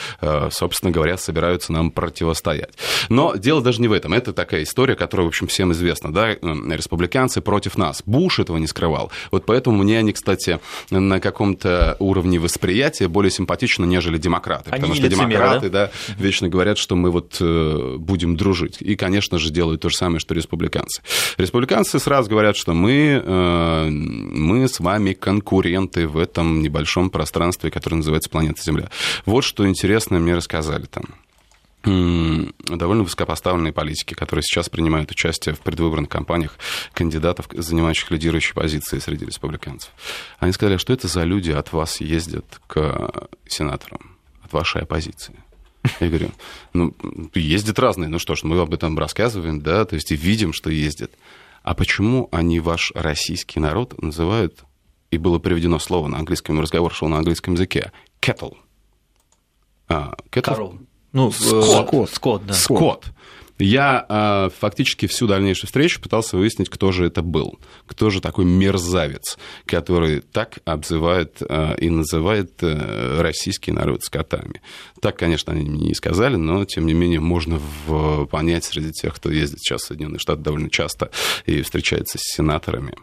[0.51, 2.77] собственно говоря, собираются нам противостоять.
[3.09, 4.13] Но дело даже не в этом.
[4.13, 8.03] Это такая история, которая, в общем, всем известна, да, республиканцы против нас.
[8.05, 9.11] Буш этого не скрывал.
[9.31, 14.69] Вот поэтому мне они, кстати, на каком-то уровне восприятия более симпатичны, нежели демократы.
[14.71, 15.87] Они потому что демократы, да?
[15.87, 18.77] да, вечно говорят, что мы вот будем дружить.
[18.79, 21.01] И, конечно же, делают то же самое, что республиканцы.
[21.37, 27.97] Республиканцы сразу говорят, что мы, э, мы с вами конкуренты в этом небольшом пространстве, которое
[27.97, 28.89] называется планета Земля.
[29.25, 31.05] Вот что интересное мне рассказали там
[31.87, 36.57] довольно высокопоставленные политики, которые сейчас принимают участие в предвыборных кампаниях
[36.93, 39.91] кандидатов, занимающих лидирующие позиции среди республиканцев.
[40.39, 45.35] Они сказали, что это за люди от вас ездят к сенаторам, от вашей оппозиции.
[46.01, 46.31] Я говорю,
[46.73, 46.93] ну,
[47.33, 48.09] ездят разные.
[48.09, 51.11] Ну что ж, мы об этом рассказываем, да, то есть и видим, что ездят.
[51.63, 54.63] А почему они ваш российский народ называют,
[55.11, 58.57] и было приведено слово на английском, разговор шел на английском языке, cattle?
[59.87, 60.41] А, cattle?
[60.41, 60.73] Коров.
[61.13, 61.65] Ну, скот.
[61.65, 62.53] Скот, скот да.
[62.53, 63.05] Скот.
[63.59, 68.45] Я э, фактически всю дальнейшую встречу пытался выяснить, кто же это был, кто же такой
[68.45, 74.61] мерзавец, который так обзывает э, и называет э, российский народ скотами.
[75.01, 79.15] Так, конечно, они мне не сказали, но, тем не менее, можно в, понять среди тех,
[79.15, 81.09] кто ездит сейчас в Соединенные Штаты довольно часто
[81.47, 82.93] и встречается с сенаторами.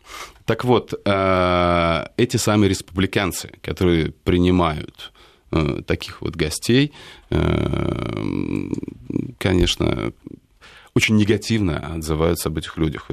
[0.44, 5.13] Так вот, э, эти самые республиканцы, которые принимают э,
[5.86, 6.92] таких вот гостей,
[7.30, 8.68] э,
[9.38, 10.12] конечно,
[10.94, 13.10] очень негативно отзываются об этих людях,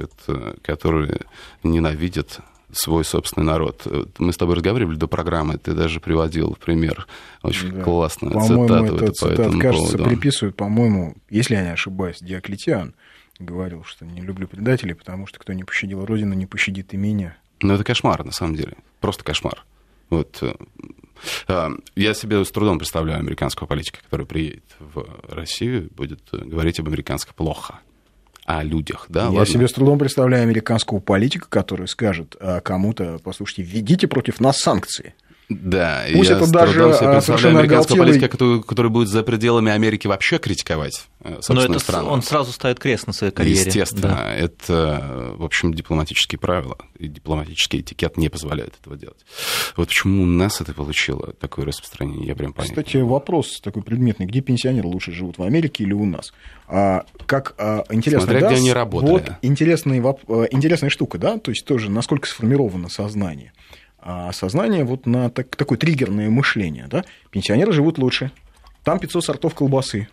[0.62, 1.20] которые
[1.62, 2.40] ненавидят
[2.72, 3.86] свой собственный народ.
[4.18, 7.06] Мы с тобой разговаривали до программы, ты даже приводил в пример
[7.42, 7.82] очень да.
[7.82, 8.96] классную по-моему, цитату.
[8.96, 10.04] Это цитат, кажется, поводу.
[10.04, 12.94] приписывают, по-моему, если я не ошибаюсь, Диоклетиан
[13.38, 17.36] говорил, что не люблю предателей, потому что кто не пощадил Родину, не пощадит и меня.
[17.60, 18.74] Ну, это кошмар, на самом деле.
[19.00, 19.64] Просто кошмар.
[20.12, 20.52] Вот э,
[21.48, 26.88] а, я себе с трудом представляю американского политика, который приедет в Россию, будет говорить об
[26.88, 27.80] американском плохо
[28.44, 29.22] о людях, да?
[29.22, 29.46] Я ладно.
[29.46, 35.14] себе с трудом представляю американского политика, который скажет а, кому-то, послушайте, введите против нас санкции.
[35.60, 40.06] Да, Пусть я это даже а, совершенно американского политика, который, который будет за пределами Америки
[40.06, 42.08] вообще критиковать э, собственную Но это страну.
[42.08, 43.60] Он сразу ставит крест на своей карьере.
[43.60, 44.34] Естественно, да.
[44.34, 49.24] это, в общем, дипломатические правила, и дипломатический этикет не позволяет этого делать.
[49.76, 52.82] Вот почему у нас это получило такое распространение, я прям понятно.
[52.82, 56.32] Кстати, вопрос такой предметный, где пенсионеры лучше живут, в Америке или у нас?
[56.68, 59.10] А, как а, интересно, Смотря да, где они работали.
[59.10, 63.52] Вот интересная, э, интересная штука, да, то есть тоже насколько сформировано сознание
[64.32, 66.86] сознание вот на так, такое триггерное мышление.
[66.88, 67.04] Да?
[67.30, 68.30] Пенсионеры живут лучше.
[68.84, 70.08] Там 500 сортов колбасы.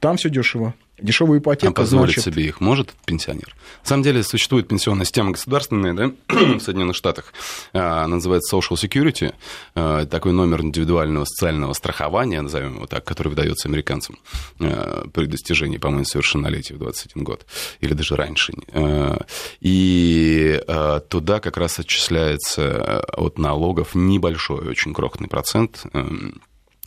[0.00, 0.74] Там все дешево.
[0.98, 1.68] Дешевая ипотека.
[1.68, 2.34] А позволить значит...
[2.34, 3.54] себе их может пенсионер?
[3.82, 7.32] На самом деле существует пенсионная система государственная да, в Соединенных Штатах.
[7.72, 9.32] Она называется Social Security.
[9.74, 14.18] А, такой номер индивидуального социального страхования, назовем его так, который выдается американцам
[14.58, 17.46] а, при достижении, по-моему, совершеннолетия в 21 год.
[17.80, 18.52] Или даже раньше.
[18.72, 19.24] А,
[19.60, 20.60] и
[21.08, 26.40] туда как раз отчисляется от налогов небольшой, очень крохотный процент эм,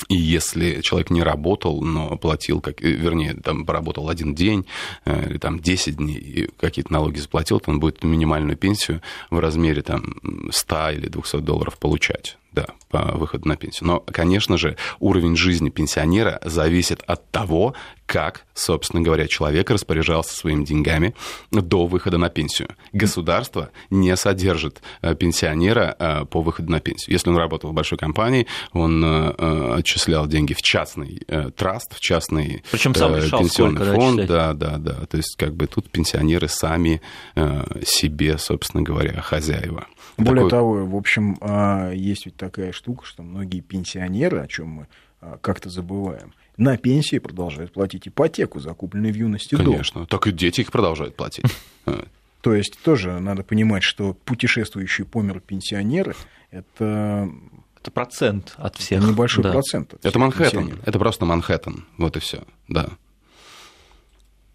[0.09, 4.65] и если человек не работал, но платил, как, э, вернее, там поработал один день
[5.05, 9.39] э, или там 10 дней и какие-то налоги заплатил, то он будет минимальную пенсию в
[9.39, 10.15] размере там
[10.51, 13.87] 100 или 200 долларов получать да, по выходу на пенсию.
[13.87, 17.73] Но, конечно же, уровень жизни пенсионера зависит от того,
[18.05, 21.15] как, собственно говоря, человек распоряжался своими деньгами
[21.51, 22.69] до выхода на пенсию.
[22.91, 27.13] Государство не содержит э, пенсионера э, по выходу на пенсию.
[27.13, 31.25] Если он работал в большой компании, он э, отчислял деньги в частный
[31.55, 34.25] траст, в частный Причем сам решал, пенсионный сколько, фонд.
[34.27, 35.05] Да, да, да.
[35.07, 37.01] То есть, как бы тут пенсионеры сами
[37.83, 39.87] себе, собственно говоря, хозяева.
[40.17, 40.49] Более Такой...
[40.49, 44.87] того, в общем, а, есть ведь такая штука, что многие пенсионеры, о чем мы
[45.21, 50.07] а, как-то забываем, на пенсии продолжают платить ипотеку, закупленную в юности Конечно, дом.
[50.07, 51.45] так и дети их продолжают платить.
[52.41, 56.13] То есть тоже надо понимать, что путешествующие по миру пенсионеры–
[56.51, 57.29] это
[57.83, 59.03] это процент от всех.
[59.03, 59.51] Небольшой да.
[59.51, 59.93] процент.
[59.93, 60.79] От это Манхэттен.
[60.85, 61.85] Это просто Манхэттен.
[61.97, 62.43] Вот и все.
[62.69, 62.91] Да.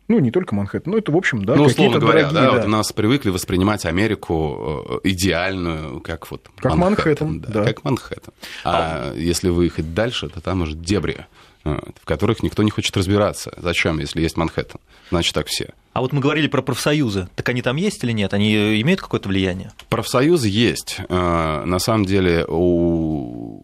[0.08, 2.56] Ну, не только Манхэттен, но это, в общем, да, Ну, условно говоря, дорогие, да, да,
[2.56, 7.64] вот у нас привыкли воспринимать Америку э, идеальную, как вот Как Манхэттен, Манхэттен да, да.
[7.64, 8.32] Как Манхэттен.
[8.64, 11.26] А, а если выехать дальше, то там уже дебри,
[11.66, 13.52] э, в которых никто не хочет разбираться.
[13.58, 14.80] Зачем, если есть Манхэттен?
[15.10, 15.74] Значит, так все.
[15.92, 17.28] А вот мы говорили про профсоюзы.
[17.36, 18.32] Так они там есть или нет?
[18.32, 19.72] Они имеют какое-то влияние?
[19.90, 21.00] Профсоюзы есть.
[21.06, 23.62] Э, на самом деле у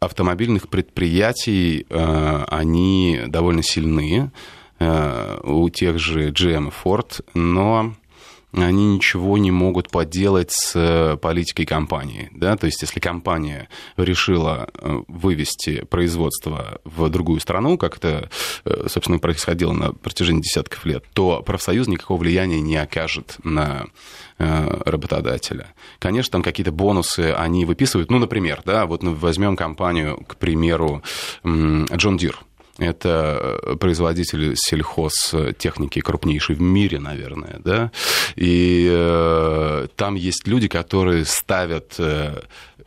[0.00, 7.94] автомобильных предприятий они довольно сильные Э, у тех же GM Ford, но
[8.52, 12.30] они ничего не могут поделать с э, политикой компании.
[12.32, 12.56] Да?
[12.56, 18.30] То есть, если компания решила э, вывести производство в другую страну, как это,
[18.86, 23.86] собственно, происходило на протяжении десятков лет, то профсоюз никакого влияния не окажет на
[24.38, 25.74] работодателя.
[25.98, 28.08] Конечно, там какие-то бонусы они выписывают.
[28.08, 31.02] Ну, например, да, вот возьмем компанию, к примеру,
[31.42, 32.36] John Deere
[32.78, 37.92] это э, производитель сельхозтехники крупнейший в мире, наверное, да,
[38.36, 42.42] и э, там есть люди, которые ставят э,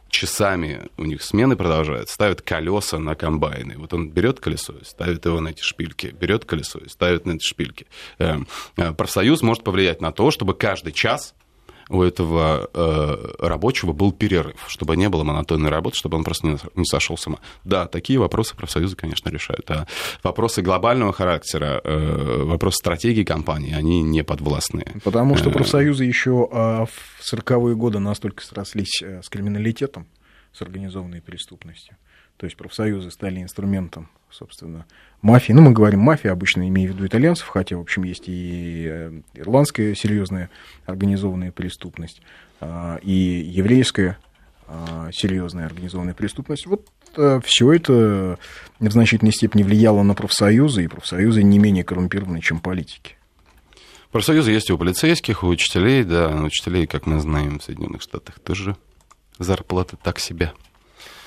[0.09, 3.77] часами, у них смены продолжаются, ставят колеса на комбайны.
[3.77, 7.33] Вот он берет колесо и ставит его на эти шпильки, берет колесо и ставит на
[7.33, 7.87] эти шпильки.
[8.19, 8.39] Э,
[8.97, 11.33] профсоюз может повлиять на то, чтобы каждый час
[11.91, 16.57] у этого э, рабочего был перерыв, чтобы не было монотонной работы, чтобы он просто не,
[16.75, 17.39] не сошел с ума.
[17.65, 19.69] Да, такие вопросы профсоюзы, конечно, решают.
[19.69, 19.85] А
[20.23, 24.87] вопросы глобального характера, э, вопросы стратегии компании, они не подвластные.
[25.03, 30.07] Потому что э, профсоюзы еще э, в 40-е годы настолько срослись э, с криминалитетом,
[30.53, 31.97] с организованной преступностью.
[32.37, 34.85] То есть профсоюзы стали инструментом, собственно,
[35.21, 35.53] мафии.
[35.53, 39.21] Ну, мы говорим мафия, обычно имея в виду итальянцев, хотя, в общем, есть и э,
[39.33, 40.49] ирландская серьезная
[40.85, 42.21] организованная преступность,
[42.59, 44.17] а, и еврейская
[44.67, 46.65] а, серьезная организованная преступность.
[46.65, 48.39] Вот э, все это
[48.79, 53.17] в значительной степени влияло на профсоюзы, и профсоюзы не менее коррумпированы, чем политики.
[54.11, 58.01] Профсоюзы есть и у полицейских, у учителей, да, у учителей, как мы знаем, в Соединенных
[58.01, 58.75] Штатах тоже
[59.39, 60.53] зарплаты так себе.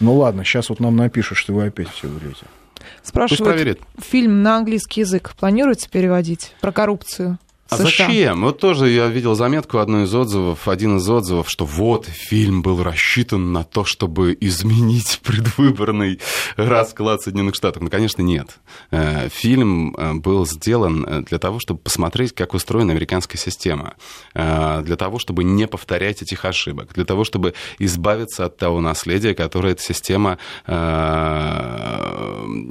[0.01, 2.47] Ну ладно, сейчас вот нам напишут, что вы опять все врете.
[3.03, 7.39] Спрашивают, фильм на английский язык планируется переводить про коррупцию?
[7.71, 8.43] А зачем?
[8.43, 12.83] Вот тоже я видел заметку одну из отзывов, один из отзывов, что вот фильм был
[12.83, 16.21] рассчитан на то, чтобы изменить предвыборный
[16.57, 17.83] расклад Соединенных Штатов.
[17.83, 18.59] Ну, конечно, нет.
[18.91, 23.95] Э, фильм э, был сделан э, для того, чтобы посмотреть, как устроена американская система,
[24.35, 29.73] для того, чтобы не повторять этих ошибок, для того, чтобы избавиться от того наследия, которое
[29.73, 30.39] эта система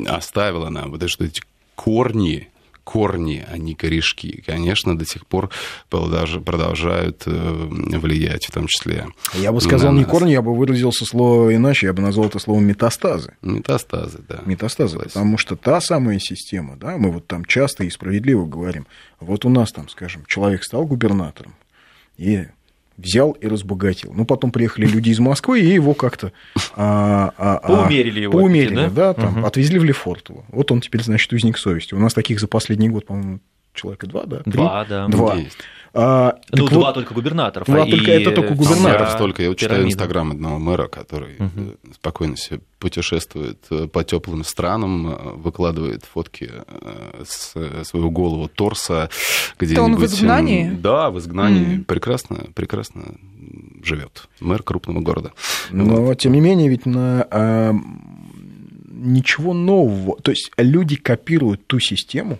[0.07, 0.91] оставила нам.
[0.91, 1.41] Вот эти
[1.75, 2.49] корни
[2.83, 5.49] корни, а не корешки, конечно, до сих пор
[5.89, 7.67] продолжают э,
[7.97, 9.07] влиять, в том числе.
[9.33, 12.65] Я бы сказал не корни, я бы выразился слово иначе, я бы назвал это словом
[12.65, 13.33] метастазы.
[13.41, 14.41] Метастазы, да.
[14.45, 15.11] Метастазы, Согласен.
[15.13, 18.85] потому что та самая система, да, мы вот там часто и справедливо говорим,
[19.19, 21.55] вот у нас там, скажем, человек стал губернатором,
[22.17, 22.47] и
[22.97, 24.13] взял и разбогател.
[24.13, 26.31] Ну, потом приехали люди из Москвы, и его как-то...
[26.75, 28.33] А, а, а, поумерили его.
[28.33, 29.47] Поумерили, да, да там, угу.
[29.47, 30.45] отвезли в Лефортово.
[30.49, 31.93] Вот он теперь, значит, узник совести.
[31.93, 33.39] У нас таких за последний год, по-моему,
[33.73, 34.39] человека два, да?
[34.39, 34.53] Три?
[34.53, 35.07] Два, да.
[35.07, 35.35] Два.
[35.35, 35.57] Есть.
[35.95, 37.67] А, ну, два вот, только губернаторов.
[37.67, 39.11] Два а только, это только губернаторов.
[39.11, 39.43] столько.
[39.43, 41.75] Я вот читаю инстаграм одного мэра, который угу.
[41.93, 46.51] спокойно себе путешествует э, по теплым странам, э, выкладывает фотки
[47.23, 47.53] с
[47.83, 49.09] своего голого торса
[49.59, 49.85] где-нибудь.
[49.85, 50.71] он в изгнании?
[50.71, 51.77] Да, в изгнании.
[51.77, 51.83] Mm.
[51.85, 53.03] Прекрасно, прекрасно
[53.83, 54.27] живет.
[54.39, 55.31] Мэр крупного города.
[55.69, 56.19] Но, вот.
[56.19, 57.73] тем не менее, ведь на а,
[58.89, 60.19] ничего нового.
[60.21, 62.39] То есть люди копируют ту систему,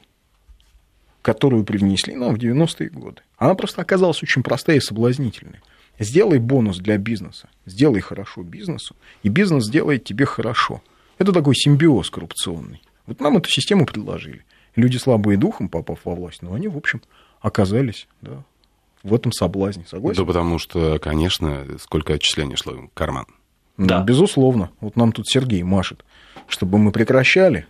[1.24, 3.22] которую привнесли нам в 90-е годы.
[3.38, 5.62] Она просто оказалась очень простая и соблазнительная.
[5.98, 10.84] Сделай бонус для бизнеса, сделай хорошо бизнесу, и бизнес сделает тебе хорошо.
[11.18, 12.82] Это такой симбиоз коррупционный.
[13.08, 14.44] Вот нам эту систему предложили.
[14.76, 17.02] Люди слабые духом, попав во власть, но они, в общем,
[17.42, 18.44] оказались да,
[19.04, 19.86] в этом соблазне.
[19.88, 20.22] Согласен?
[20.22, 23.28] Да потому что, конечно, сколько отчислений шло в карман.
[23.78, 24.00] Да.
[24.00, 24.72] Ну, безусловно.
[24.82, 26.04] Вот нам тут Сергей машет,
[26.48, 27.68] чтобы мы прекращали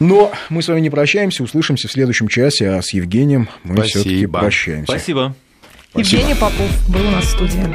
[0.00, 4.26] но мы с вами не прощаемся, услышимся в следующем часе, а с Евгением мы все-таки
[4.26, 4.90] прощаемся.
[4.90, 5.36] Спасибо.
[5.90, 6.22] Спасибо.
[6.22, 7.66] Евгений Попов был у нас в студии.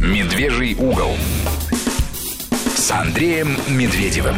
[0.00, 1.16] Медвежий угол
[2.76, 4.36] с Андреем Медведевым.